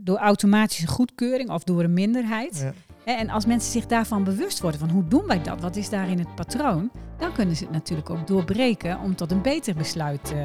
[0.00, 2.58] door automatische goedkeuring of door een minderheid.
[2.58, 2.91] Ja.
[3.04, 6.18] En als mensen zich daarvan bewust worden van hoe doen wij dat, wat is daarin
[6.18, 10.40] het patroon, dan kunnen ze het natuurlijk ook doorbreken om tot een beter besluit uh,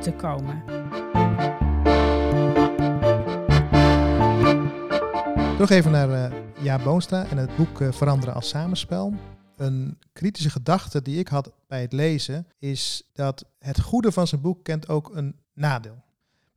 [0.00, 0.62] te komen.
[5.58, 9.14] Nog even naar uh, Ja Boonstra en het boek uh, Veranderen als samenspel.
[9.56, 14.40] Een kritische gedachte die ik had bij het lezen is dat het goede van zijn
[14.40, 16.04] boek kent ook een nadeel.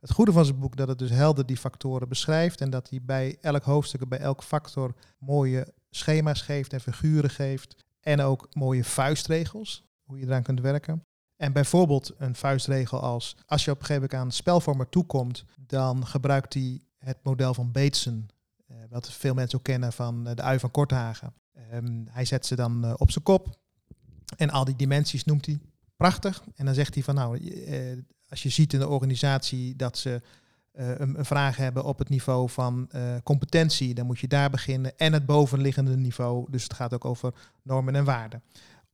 [0.00, 3.02] Het goede van zijn boek dat het dus helder die factoren beschrijft en dat hij
[3.02, 8.84] bij elk hoofdstuk, bij elk factor mooie schema's geeft en figuren geeft en ook mooie
[8.84, 11.04] vuistregels, hoe je eraan kunt werken.
[11.36, 16.06] En bijvoorbeeld een vuistregel als als je op een gegeven moment aan spelvormer toekomt, dan
[16.06, 18.28] gebruikt hij het model van Bateson,
[18.66, 21.34] eh, wat veel mensen ook kennen van de ui van Korthagen.
[21.72, 23.58] Um, hij zet ze dan uh, op zijn kop
[24.36, 25.60] en al die dimensies noemt hij
[25.96, 26.44] prachtig.
[26.54, 27.38] En dan zegt hij van nou,
[28.30, 30.22] als je ziet in de organisatie dat ze
[30.74, 34.50] uh, een, een, vraag hebben op het niveau van uh, competentie, dan moet je daar
[34.50, 34.98] beginnen.
[34.98, 38.42] En het bovenliggende niveau, dus het gaat ook over normen en waarden.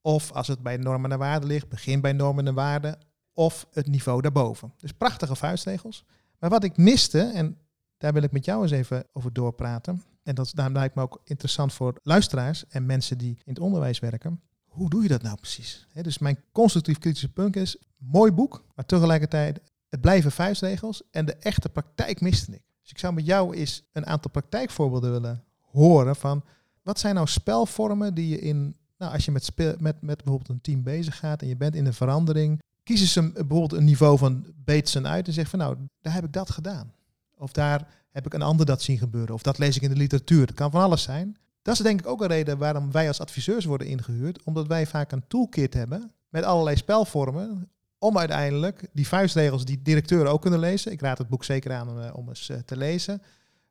[0.01, 2.99] Of als het bij normen en waarden ligt, begin bij normen en waarden.
[3.33, 4.73] Of het niveau daarboven.
[4.79, 6.05] Dus prachtige vuistregels.
[6.39, 7.59] Maar wat ik miste, en
[7.99, 10.03] daar wil ik met jou eens even over doorpraten.
[10.23, 13.99] En dat daarom lijkt me ook interessant voor luisteraars en mensen die in het onderwijs
[13.99, 14.41] werken
[14.77, 15.87] hoe doe je dat nou precies?
[15.93, 21.35] Dus mijn constructief kritische punt is, mooi boek, maar tegelijkertijd, het blijven vuistregels en de
[21.35, 22.63] echte praktijk miste ik.
[22.81, 26.45] Dus ik zou met jou eens een aantal praktijkvoorbeelden willen horen van,
[26.83, 30.61] wat zijn nou spelvormen die je in, nou als je met, met, met bijvoorbeeld een
[30.61, 34.47] team bezig gaat en je bent in een verandering, kiezen ze bijvoorbeeld een niveau van
[34.65, 36.93] Bateson uit en zeggen van, nou, daar heb ik dat gedaan.
[37.37, 39.35] Of daar heb ik een ander dat zien gebeuren.
[39.35, 40.47] Of dat lees ik in de literatuur.
[40.47, 41.37] Het kan van alles zijn.
[41.67, 44.43] Dat is denk ik ook een reden waarom wij als adviseurs worden ingehuurd.
[44.43, 47.71] Omdat wij vaak een toolkit hebben met allerlei spelvormen.
[47.99, 50.93] Om uiteindelijk die vuistregels die directeuren ook kunnen lezen.
[50.93, 53.23] Ik raad het boek zeker aan uh, om eens uh, te lezen.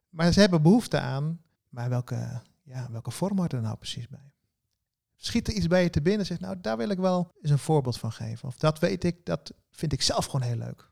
[0.10, 4.32] Maar ze hebben behoefte aan, maar welke, ja, welke vorm hoort er nou precies bij?
[5.16, 7.52] Schiet er iets bij je te binnen en zegt, nou daar wil ik wel eens
[7.52, 8.48] een voorbeeld van geven.
[8.48, 10.90] Of dat weet ik, dat vind ik zelf gewoon heel leuk.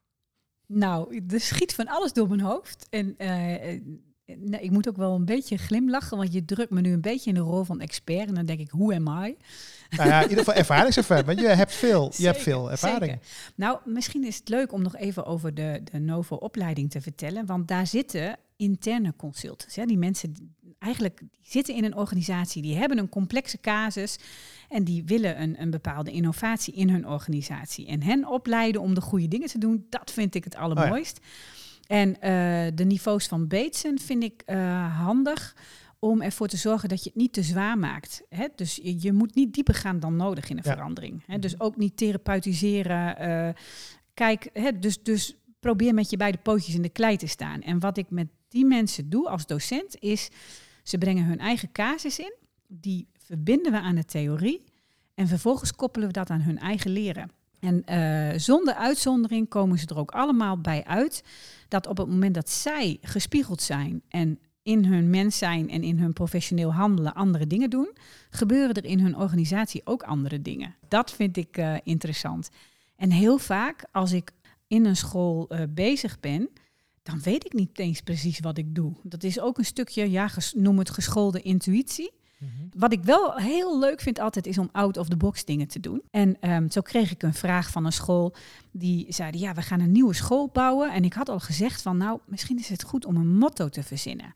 [0.66, 2.88] Nou, er schiet van alles door mijn hoofd.
[2.90, 3.82] En uh,
[4.26, 7.30] Nee, ik moet ook wel een beetje glimlachen, want je drukt me nu een beetje
[7.30, 8.28] in de rol van expert.
[8.28, 9.36] En dan denk ik, hoe am I?
[9.90, 13.12] Nou ja, in ieder geval ervaringservaring, want je hebt veel, je hebt veel ervaring.
[13.12, 13.28] Zeker.
[13.56, 17.46] Nou, misschien is het leuk om nog even over de, de Novo-opleiding te vertellen.
[17.46, 19.76] Want daar zitten interne consultants.
[19.76, 24.18] Ja, die mensen eigenlijk die zitten in een organisatie, die hebben een complexe casus
[24.70, 27.88] en die willen een, een bepaalde innovatie in hun organisatie.
[27.88, 31.18] En hen opleiden om de goede dingen te doen, dat vind ik het allermooist.
[31.18, 31.62] Oh ja.
[31.88, 32.18] En uh,
[32.76, 35.56] de niveaus van Bateson vind ik uh, handig
[36.00, 38.24] om ervoor te zorgen dat je het niet te zwaar maakt.
[38.30, 38.48] Hè?
[38.56, 40.74] Dus je, je, moet niet dieper gaan dan nodig in een ja.
[40.74, 41.24] verandering.
[41.26, 41.40] Hè?
[41.40, 43.22] Dus ook niet therapeutiseren.
[43.22, 43.54] Uh,
[44.14, 44.80] kijk, hè?
[44.80, 47.62] Dus, dus probeer met je beide pootjes in de klei te staan.
[47.62, 50.30] En wat ik met die mensen doe als docent is,
[50.84, 52.34] ze brengen hun eigen casus in.
[52.68, 54.64] Die verbinden we aan de theorie.
[55.14, 57.32] En vervolgens koppelen we dat aan hun eigen leren.
[57.64, 61.24] En uh, zonder uitzondering komen ze er ook allemaal bij uit
[61.68, 66.00] dat op het moment dat zij gespiegeld zijn en in hun mens zijn en in
[66.00, 67.96] hun professioneel handelen andere dingen doen,
[68.30, 70.76] gebeuren er in hun organisatie ook andere dingen.
[70.88, 72.50] Dat vind ik uh, interessant.
[72.96, 74.32] En heel vaak als ik
[74.68, 76.50] in een school uh, bezig ben,
[77.04, 78.94] dan weet ik niet eens precies wat ik doe.
[79.04, 82.12] Dat is ook een stukje, ja, noem het geschoolde intuïtie.
[82.78, 85.80] Wat ik wel heel leuk vind altijd is om out of the box dingen te
[85.80, 86.02] doen.
[86.12, 88.36] En ehm, zo kreeg ik een vraag van een school
[88.72, 90.94] die zeiden ja we gaan een nieuwe school bouwen.
[90.94, 93.84] En ik had al gezegd van nou misschien is het goed om een motto te
[93.84, 94.34] verzinnen.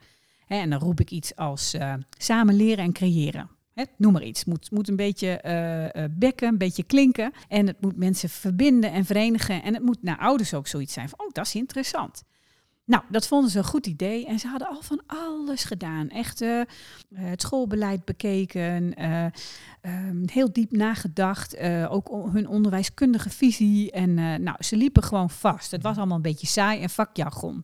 [0.47, 3.49] En dan roep ik iets als uh, samen leren en creëren.
[3.97, 4.45] Noem maar iets.
[4.45, 5.41] Moet, moet een beetje
[5.95, 7.31] uh, bekken, een beetje klinken.
[7.47, 9.63] En het moet mensen verbinden en verenigen.
[9.63, 12.23] En het moet naar ouders ook zoiets zijn van, oh, dat is interessant.
[12.87, 14.25] Nou, dat vonden ze een goed idee.
[14.25, 16.09] En ze hadden al van alles gedaan.
[16.09, 16.61] Echt uh,
[17.13, 19.01] het schoolbeleid bekeken.
[19.01, 19.25] Uh,
[19.81, 21.57] um, heel diep nagedacht.
[21.89, 23.91] Ook hun onderwijskundige visie.
[23.91, 24.13] En
[24.43, 25.71] nou, ze liepen gewoon vast.
[25.71, 27.63] Het was allemaal een beetje saai en vakjargon.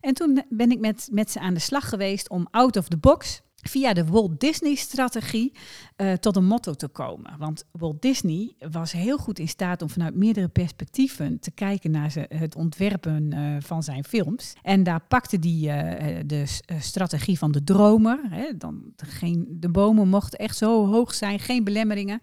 [0.00, 2.96] En toen ben ik met, met ze aan de slag geweest om out of the
[2.96, 5.52] box via de Walt Disney-strategie
[5.96, 7.34] uh, tot een motto te komen.
[7.38, 12.14] Want Walt Disney was heel goed in staat om vanuit meerdere perspectieven te kijken naar
[12.28, 14.52] het ontwerpen uh, van zijn films.
[14.62, 16.44] En daar pakte hij uh, de
[16.78, 18.20] strategie van de dromer.
[18.30, 22.20] Hè, dan, geen, de bomen mochten echt zo hoog zijn, geen belemmeringen.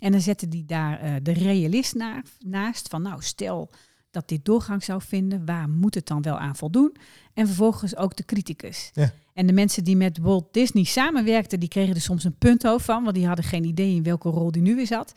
[0.00, 2.88] En dan zette hij daar de realist na, naast.
[2.88, 3.70] Van nou, stel
[4.14, 6.96] dat dit doorgang zou vinden, waar moet het dan wel aan voldoen?
[7.34, 8.90] En vervolgens ook de criticus.
[8.94, 9.12] Ja.
[9.34, 13.02] En de mensen die met Walt Disney samenwerkten, die kregen er soms een punthoofd van,
[13.02, 15.14] want die hadden geen idee in welke rol die nu weer zat.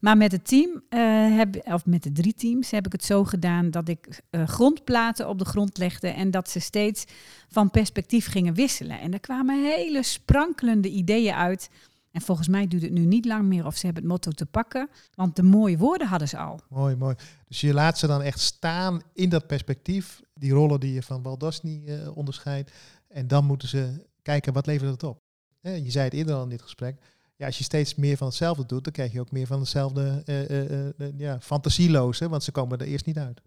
[0.00, 3.24] Maar met het team, uh, heb, of met de drie teams, heb ik het zo
[3.24, 7.04] gedaan dat ik uh, grondplaten op de grond legde en dat ze steeds
[7.48, 9.00] van perspectief gingen wisselen.
[9.00, 11.70] En er kwamen hele sprankelende ideeën uit.
[12.16, 14.46] En volgens mij duurt het nu niet lang meer of ze hebben het motto te
[14.46, 16.60] pakken, want de mooie woorden hadden ze al.
[16.68, 17.14] Mooi, mooi.
[17.48, 21.22] Dus je laat ze dan echt staan in dat perspectief, die rollen die je van
[21.22, 22.72] Walt Disney uh, onderscheidt.
[23.08, 25.20] En dan moeten ze kijken, wat levert het op?
[25.60, 27.00] Je zei het eerder al in dit gesprek.
[27.36, 30.22] Ja, als je steeds meer van hetzelfde doet, dan krijg je ook meer van hetzelfde
[30.26, 30.50] uh,
[30.98, 33.42] uh, ja, fantasieloze, want ze komen er eerst niet uit.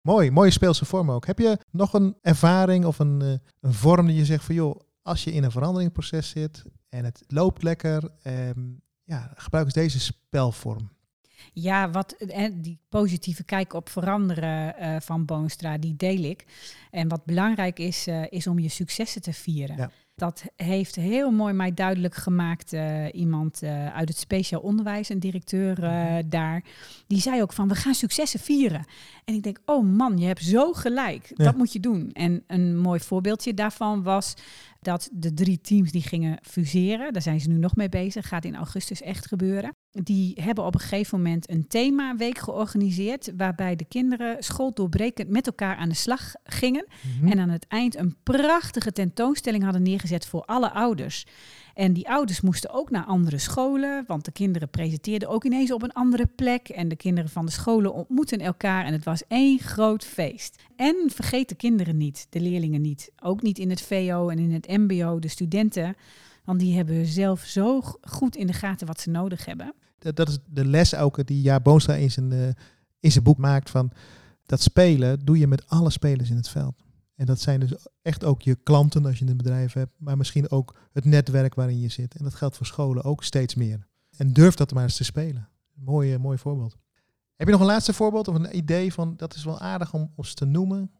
[0.00, 1.26] Mooi, mooie speelse vorm ook.
[1.26, 5.24] Heb je nog een ervaring of een, een vorm die je zegt van joh, als
[5.24, 10.90] je in een veranderingproces zit en het loopt lekker, um, ja, gebruik eens deze spelvorm.
[11.52, 16.44] Ja, wat, eh, die positieve kijk op veranderen uh, van Boonstra, die deel ik.
[16.90, 19.76] En wat belangrijk is, uh, is om je successen te vieren.
[19.76, 19.90] Ja.
[20.14, 22.72] Dat heeft heel mooi mij duidelijk gemaakt.
[22.72, 23.62] Uh, iemand
[23.92, 26.22] uit het speciaal onderwijs, een directeur mhm.
[26.28, 26.64] daar.
[27.06, 28.84] Die zei ook van, we gaan successen vieren.
[29.24, 31.32] En ik denk, oh man, je hebt zo gelijk.
[31.34, 31.44] Ja.
[31.44, 32.10] Dat moet je doen.
[32.12, 34.34] En een mooi voorbeeldje daarvan was
[34.80, 38.44] dat de drie teams die gingen fuseren, daar zijn ze nu nog mee bezig, gaat
[38.44, 39.74] in augustus echt gebeuren.
[39.90, 45.76] Die hebben op een gegeven moment een themaweek georganiseerd, waarbij de kinderen schooldoorbrekend met elkaar
[45.76, 46.86] aan de slag gingen.
[47.18, 47.28] Mhm.
[47.28, 51.26] En aan het eind een prachtige tentoonstelling hadden neergezet voor alle ouders.
[51.76, 55.82] En die ouders moesten ook naar andere scholen, want de kinderen presenteerden ook ineens op
[55.82, 56.68] een andere plek.
[56.68, 60.62] En de kinderen van de scholen ontmoeten elkaar en het was één groot feest.
[60.76, 63.12] En vergeet de kinderen niet, de leerlingen niet.
[63.22, 65.96] Ook niet in het VO en in het MBO, de studenten.
[66.44, 69.74] Want die hebben zelf zo goed in de gaten wat ze nodig hebben.
[69.98, 72.48] Dat is de les ook die Ja Boonstra in zijn, uh,
[73.00, 73.90] in zijn boek maakt van
[74.46, 76.85] dat spelen doe je met alle spelers in het veld.
[77.16, 80.50] En dat zijn dus echt ook je klanten als je een bedrijf hebt, maar misschien
[80.50, 82.16] ook het netwerk waarin je zit.
[82.16, 83.86] En dat geldt voor scholen ook steeds meer.
[84.16, 85.48] En durf dat maar eens te spelen.
[85.74, 86.76] Mooi, mooi voorbeeld.
[87.36, 90.12] Heb je nog een laatste voorbeeld of een idee van dat is wel aardig om
[90.14, 90.90] ons te noemen?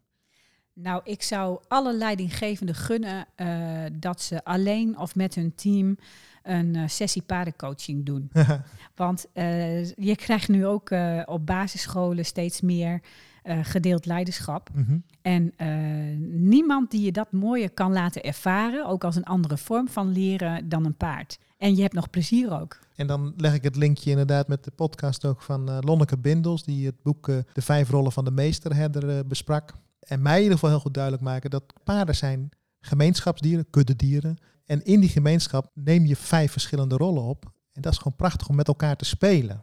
[0.73, 5.97] Nou, ik zou alle leidinggevenden gunnen uh, dat ze alleen of met hun team
[6.43, 8.31] een uh, sessie paardencoaching doen.
[8.95, 10.91] Want uh, je krijgt nu ook
[11.25, 13.01] op basisscholen steeds meer
[13.47, 14.69] uh, gedeeld leiderschap.
[14.73, 14.97] Mhm.
[15.21, 15.67] En uh,
[16.39, 20.69] niemand die je dat mooier kan laten ervaren, ook als een andere vorm van leren,
[20.69, 21.39] dan een paard.
[21.57, 22.79] En je hebt nog plezier ook.
[22.95, 26.63] En dan leg ik het linkje inderdaad met de podcast ook van uh, Lonneke Bindels,
[26.63, 29.73] die het boek De Vijf Rollen van de Meesterherder besprak.
[29.99, 34.37] En mij in ieder geval heel goed duidelijk maken dat paarden zijn gemeenschapsdieren, kuddedieren.
[34.65, 37.51] En in die gemeenschap neem je vijf verschillende rollen op.
[37.73, 39.61] En dat is gewoon prachtig om met elkaar te spelen.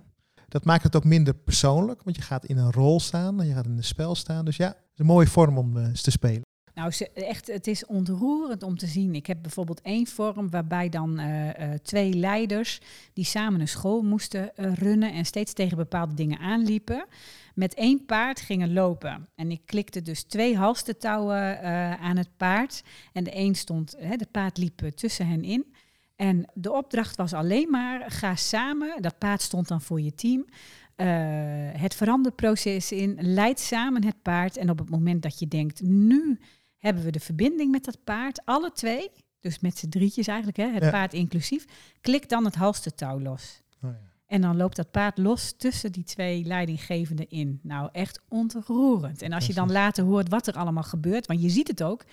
[0.54, 3.54] Dat maakt het ook minder persoonlijk, want je gaat in een rol staan en je
[3.54, 4.44] gaat in een spel staan.
[4.44, 6.42] Dus ja, is een mooie vorm om uh, te spelen.
[6.74, 9.14] Nou, echt, het is ontroerend om te zien.
[9.14, 11.52] Ik heb bijvoorbeeld één vorm waarbij dan uh, uh,
[11.82, 12.80] twee leiders
[13.12, 17.06] die samen een school moesten runnen en steeds tegen bepaalde dingen aanliepen,
[17.54, 19.28] met één paard gingen lopen.
[19.34, 21.60] En ik klikte dus twee halstentouwen
[22.00, 22.82] aan het paard
[23.12, 25.73] en de een stond, hè, de paard liep tussen hen in.
[26.16, 30.44] En de opdracht was alleen maar, ga samen, dat paard stond dan voor je team,
[30.96, 31.06] uh,
[31.80, 34.56] het veranderproces in, leid samen het paard.
[34.56, 36.38] En op het moment dat je denkt, nu
[36.78, 39.10] hebben we de verbinding met dat paard, alle twee,
[39.40, 41.64] dus met z'n drietjes eigenlijk, hè, het paard inclusief,
[42.00, 43.62] klik dan het halstentouw los.
[43.82, 44.12] Oh ja.
[44.26, 47.60] En dan loopt dat paard los tussen die twee leidinggevenden in.
[47.62, 49.22] Nou, echt ontroerend.
[49.22, 52.04] En als je dan later hoort wat er allemaal gebeurt, want je ziet het ook,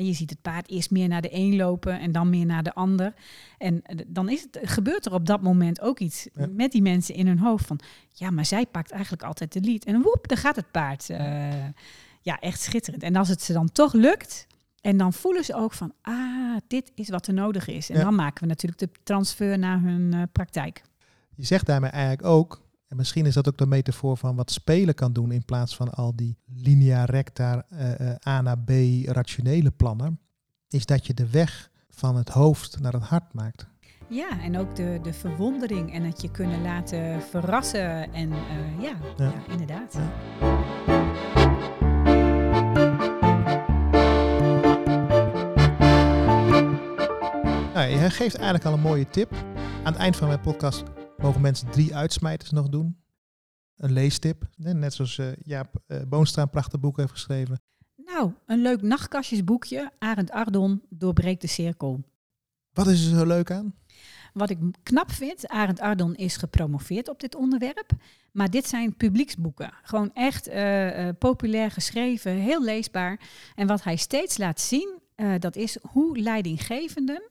[0.00, 2.62] En je ziet het paard eerst meer naar de een lopen en dan meer naar
[2.62, 3.14] de ander.
[3.58, 6.46] En eh, dan is het, gebeurt er op dat moment ook iets Ja.
[6.52, 7.80] met die mensen in hun hoofd van,
[8.12, 9.84] ja, maar zij pakt eigenlijk altijd de lead.
[9.84, 11.10] En woep, daar gaat het paard.
[11.10, 11.18] Eh,
[12.20, 13.02] ja, echt schitterend.
[13.02, 14.46] En als het ze dan toch lukt,
[14.80, 17.90] en dan voelen ze ook van, ah, dit is wat er nodig is.
[17.90, 18.04] En Ja.
[18.04, 20.82] dan maken we natuurlijk de transfer naar hun eh, praktijk.
[21.34, 22.60] Je zegt daarmee eigenlijk ook,
[22.90, 25.92] en misschien is dat ook de metafoor van wat spelen kan doen in plaats van
[25.92, 28.70] al die linea recta eh, eh, A naar B
[29.04, 30.20] rationele plannen,
[30.68, 33.66] is dat je de weg van het hoofd naar het hart maakt.
[34.08, 38.12] Ja, en ook de, de verwondering en het je kunnen laten verrassen.
[38.12, 39.24] En eh, ja, Ja.
[39.24, 39.52] ja.
[39.52, 39.92] inderdaad.
[39.94, 40.10] Ja.
[47.74, 49.32] Nou, je geeft eigenlijk al een mooie tip.
[49.82, 50.82] Aan het eind van mijn podcast
[51.22, 52.96] mogen mensen drie uitsmijters nog doen.
[53.76, 57.60] Een leestip, net zoals eh, Jaap eh, Boonstra een prachtig boek heeft geschreven.
[57.96, 59.90] Nou, een leuk nachtkastjesboekje.
[59.98, 62.00] Arend Ardon doorbreekt de cirkel.
[62.72, 63.74] Wat is er zo leuk aan?
[64.32, 67.90] Wat ik knap vind, Arend Ardon is gepromoveerd op dit onderwerp.
[68.32, 69.72] Maar dit zijn publieksboeken.
[69.82, 73.20] Gewoon echt eh, populair geschreven, heel leesbaar.
[73.54, 74.98] En wat hij steeds laat zien,
[75.38, 77.22] dat is hoe leidinggevenden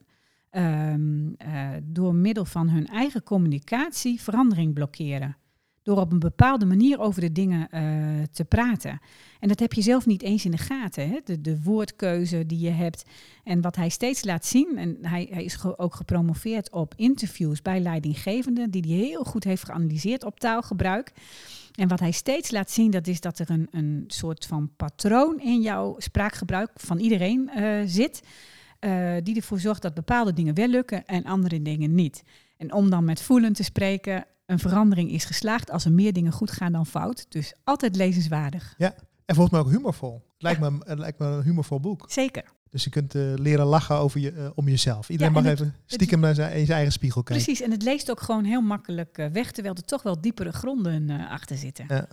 [0.49, 5.37] ehm, eh, door middel van hun eigen communicatie verandering blokkeren.
[5.83, 7.83] Door op een bepaalde manier over de dingen eh,
[8.31, 8.99] te praten.
[9.39, 11.09] En dat heb je zelf niet eens in de gaten.
[11.09, 11.19] Hè?
[11.23, 13.03] De, de woordkeuze die je hebt.
[13.43, 17.79] En wat hij steeds laat zien, en hij, hij is ook gepromoveerd op interviews bij
[17.79, 21.11] leidinggevenden, die hij heel goed heeft geanalyseerd op taalgebruik.
[21.79, 25.39] En wat hij steeds laat zien, dat is dat er een, een soort van patroon
[25.39, 28.21] in jouw spraakgebruik van iedereen eh, zit.
[28.79, 32.23] Eh, die ervoor zorgt dat bepaalde dingen wel lukken en andere dingen niet.
[32.57, 36.31] En om dan met voelen te spreken, een verandering is geslaagd als er meer dingen
[36.31, 37.25] goed gaan dan fout.
[37.29, 38.75] Dus altijd lezenswaardig.
[38.77, 40.13] En volgens mij ook humorvol.
[40.33, 42.05] Het lijkt, me, het lijkt me een humorvol boek.
[42.11, 42.43] Zeker.
[42.69, 45.09] Dus je kunt eh, leren lachen over je, eh, om jezelf.
[45.09, 47.43] Iedereen Ja, mag en het- even stiekem naar zijn, in zijn eigen spiegel kijken.
[47.45, 51.09] Precies, en het leest ook gewoon heel makkelijk weg, terwijl er toch wel diepere gronden
[51.29, 51.85] achter zitten.
[51.87, 52.07] Ja.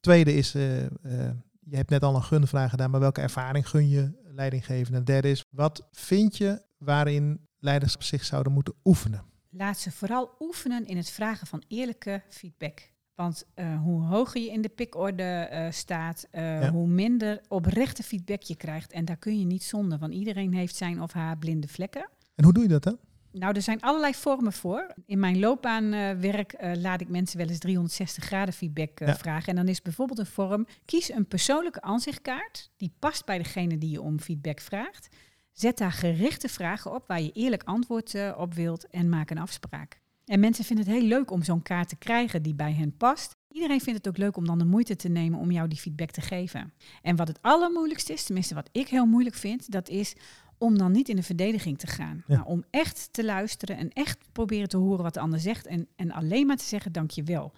[0.00, 4.10] Tweede is, je hebt net al een gunvraag gedaan, maar welke ervaring gun je
[4.40, 4.98] leidinggevende?
[4.98, 9.24] En derde is, wat vind je waarin leiders zich zouden moeten oefenen?
[9.50, 12.90] Laat ze vooral oefenen in het vragen van eerlijke feedback.
[13.14, 16.70] Want eh, hoe hoger je in de pikorde eh, staat, eh, Ja.
[16.70, 18.92] hoe minder oprechte feedback je krijgt.
[18.92, 22.08] En daar kun je niet zonder, want iedereen heeft zijn of haar blinde vlekken.
[22.34, 22.98] En hoe doe je dat dan?
[23.32, 24.94] Nou, er zijn allerlei vormen voor.
[25.06, 29.16] In mijn loopbaanwerk eh laat ik mensen wel eens 360 graden feedback eh, Ja.
[29.16, 29.48] vragen.
[29.48, 33.90] En dan is bijvoorbeeld een vorm, kies een persoonlijke aanzichtkaart die past bij degene die
[33.90, 35.08] je om feedback vraagt.
[35.52, 39.38] Zet daar gerichte vragen op waar je eerlijk antwoord eh, op wilt en maak een
[39.38, 40.00] afspraak.
[40.24, 43.36] En mensen vinden het heel leuk om zo'n kaart te krijgen die bij hen past.
[43.48, 46.10] Iedereen vindt het ook leuk om dan de moeite te nemen om jou die feedback
[46.10, 46.72] te geven.
[47.02, 50.14] En wat het allermoeilijkste is, tenminste wat ik heel moeilijk vind, dat is
[50.60, 52.22] om dan niet in de verdediging te gaan.
[52.26, 52.36] Ja.
[52.36, 55.88] Maar om echt te luisteren en echt proberen te horen wat de ander zegt en,
[55.96, 57.52] en alleen maar te zeggen dankjewel.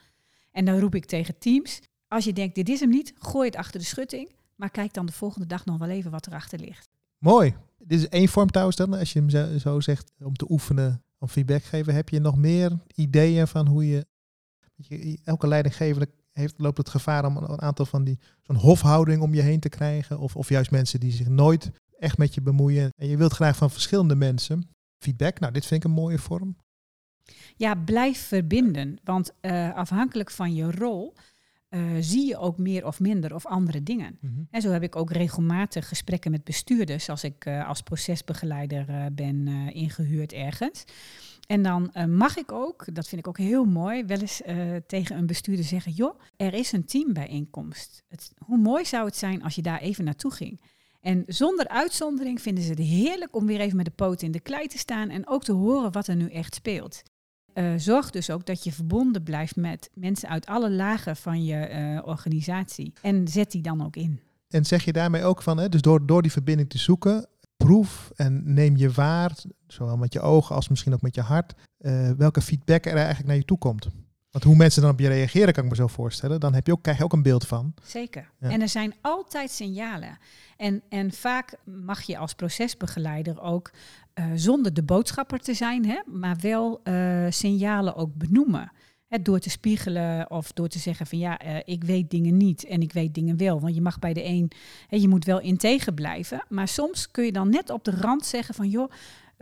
[0.50, 3.56] En dan roep ik tegen teams, als je denkt dit is hem niet, gooi het
[3.56, 4.32] achter de schutting.
[4.56, 6.88] Maar kijk dan de volgende dag nog wel even wat erachter ligt.
[7.18, 7.54] Mooi.
[7.78, 11.28] Dit is één vorm trouwens dan, als je hem zo, zegt, om te oefenen, om
[11.28, 11.94] feedback te geven.
[11.94, 14.06] Heb je nog meer ideeën van hoe je,
[14.74, 19.34] je elke leidinggevende heeft, loopt het gevaar om een aantal van die, zo'n hofhouding om
[19.34, 20.18] je heen te krijgen.
[20.18, 21.70] Of, of juist mensen die zich nooit
[22.02, 22.90] echt met je bemoeien.
[22.96, 25.40] En je wilt graag van verschillende mensen feedback.
[25.40, 26.56] Nou, dit vind ik een mooie vorm.
[27.56, 28.98] Ja, blijf verbinden.
[29.04, 31.14] Want eh, afhankelijk van je rol
[31.72, 34.18] eh, zie je ook meer of minder of andere dingen.
[34.50, 39.48] En zo heb ik ook regelmatig gesprekken met bestuurders als ik eh, als procesbegeleider ben
[39.48, 40.84] eh, ingehuurd ergens.
[41.46, 44.42] En dan mag ik ook, dat vind ik ook heel mooi, wel eens
[44.86, 48.04] tegen een bestuurder zeggen: joh, er is een teambijeenkomst.
[48.08, 50.60] Het, hoe mooi zou het zijn als je daar even naartoe ging?
[51.02, 54.40] En zonder uitzondering vinden ze het heerlijk om weer even met de poot in de
[54.40, 57.02] klei te staan en ook te horen wat er nu echt speelt.
[57.52, 61.56] Eh, zorg dus ook dat je verbonden blijft met mensen uit alle lagen van je
[61.56, 62.92] eh, organisatie.
[63.02, 64.20] En zet die dan ook in.
[64.48, 67.26] En zeg je daarmee ook van, hè, dus door, door die verbinding te zoeken,
[67.56, 69.36] proef en neem je waar,
[69.66, 73.26] zowel met je ogen als misschien ook met je hart, eh, welke feedback er eigenlijk
[73.26, 73.88] naar je toe komt.
[74.32, 76.40] Want hoe mensen dan op je reageren, kan ik me zo voorstellen.
[76.40, 77.74] Dan heb je ook, krijg je ook een beeld van.
[77.82, 78.30] Zeker.
[78.40, 78.50] Ja.
[78.50, 80.18] En er zijn altijd signalen.
[80.56, 83.70] En, en vaak mag je als procesbegeleider ook,
[84.14, 88.72] eh, zonder de boodschapper te zijn, hè, maar wel eh, signalen ook benoemen.
[89.06, 92.64] Hè, door te spiegelen of door te zeggen van ja, eh, ik weet dingen niet
[92.64, 93.60] en ik weet dingen wel.
[93.60, 94.50] Want je mag bij de een,
[94.86, 96.44] hè, je moet wel integer blijven.
[96.48, 98.90] Maar soms kun je dan net op de rand zeggen van joh,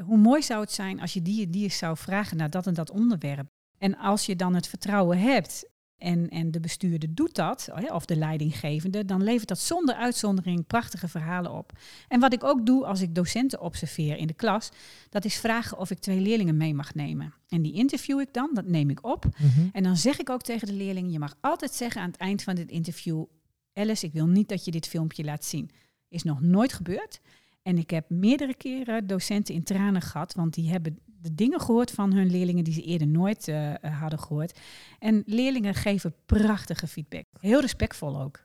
[0.05, 2.75] hoe mooi zou het zijn als je die en die zou vragen naar dat en
[2.75, 3.47] dat onderwerp.
[3.81, 5.69] En als je dan het vertrouwen hebt
[5.99, 11.09] en, en de bestuurder doet dat, of de leidinggevende, dan levert dat zonder uitzondering prachtige
[11.09, 11.73] verhalen op.
[12.09, 14.71] En wat ik ook doe als ik docenten observeer in de klas,
[15.09, 17.35] dat is vragen of ik twee leerlingen mee mag nemen.
[17.49, 19.25] En die interview ik dan, dat neem ik op.
[19.25, 19.69] Mhm.
[19.73, 22.43] En dan zeg ik ook tegen de leerlingen, je mag altijd zeggen aan het eind
[22.43, 23.25] van dit interview,
[23.73, 25.71] Alice, ik wil niet dat je dit filmpje laat zien.
[26.09, 27.21] Is nog nooit gebeurd.
[27.63, 31.91] En ik heb meerdere keren docenten in tranen gehad, want die hebben de dingen gehoord
[31.91, 34.59] van hun leerlingen die ze eerder nooit eh, hadden gehoord.
[34.99, 37.25] En leerlingen geven prachtige feedback.
[37.41, 38.41] Heel respectvol ook.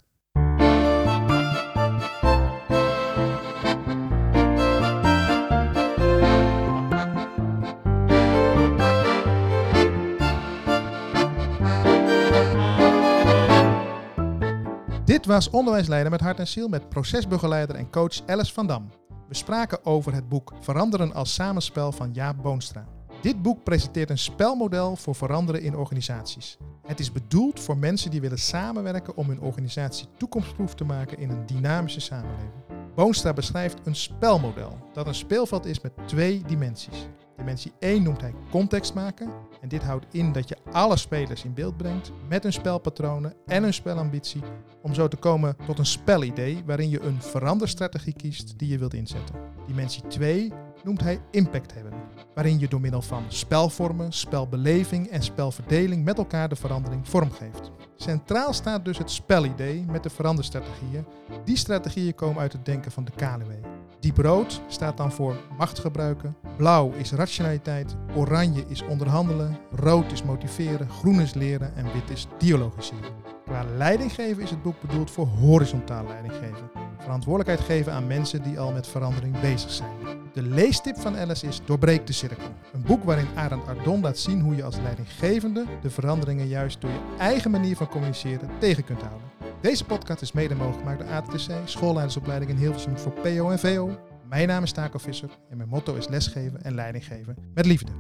[15.05, 19.04] Dit was Onderwijsleider met Hart en Ziel met procesbegeleider en coach Alice van Dam.
[19.27, 22.87] We spraken over het boek Veranderen als samenspel van Jaap Boonstra.
[23.21, 26.57] Dit boek presenteert een spelmodel voor veranderen in organisaties.
[26.87, 31.29] Het is bedoeld voor mensen die willen samenwerken om hun organisatie toekomstproof te maken in
[31.29, 32.51] een dynamische samenleving.
[32.95, 37.07] Boonstra beschrijft een spelmodel dat een speelveld is met twee dimensies.
[37.37, 39.29] Dimensie 1 noemt hij context maken.
[39.61, 43.63] En dit houdt in dat je alle spelers in beeld brengt met hun spelpatronen en
[43.63, 44.41] hun spelambitie.
[44.81, 48.93] Om zo te komen tot een spelidee waarin je een veranderstrategie kiest die je wilt
[48.93, 49.35] inzetten.
[49.67, 50.51] Dimensie 2
[50.83, 51.93] noemt hij impact hebben.
[52.33, 57.71] Waarin je door middel van spelvormen, spelbeleving en spelverdeling met elkaar de verandering vormgeeft.
[57.95, 61.05] Centraal staat dus het spelidee met de veranderstrategieën.
[61.45, 63.51] Die strategieën komen uit het denken van de KLW.
[63.99, 66.35] Diep rood staat dan voor macht gebruiken.
[66.57, 67.95] Blauw is rationaliteit.
[68.15, 69.57] Oranje is onderhandelen.
[69.71, 70.89] Rood is motiveren.
[70.89, 71.75] Groen is leren.
[71.75, 73.24] En wit is dialogiseren.
[73.45, 76.69] Qua leidinggeven is het boek bedoeld voor horizontaal leidinggeven.
[76.97, 79.89] Verantwoordelijkheid geven aan mensen die al met verandering bezig zijn.
[80.33, 82.47] De leestip van Alice is Doorbreek de Cirkel.
[82.73, 86.89] Een boek waarin Arend Ardon laat zien hoe je als leidinggevende de veranderingen juist door
[86.89, 89.27] je eigen manier van communiceren tegen kunt houden.
[89.61, 93.99] Deze podcast is mede mogelijk gemaakt door ATTC, schoolleidersopleiding in Hilversum voor PO en VO.
[94.29, 97.91] Mijn naam is Taco Visser en mijn motto is lesgeven en leidinggeven met liefde.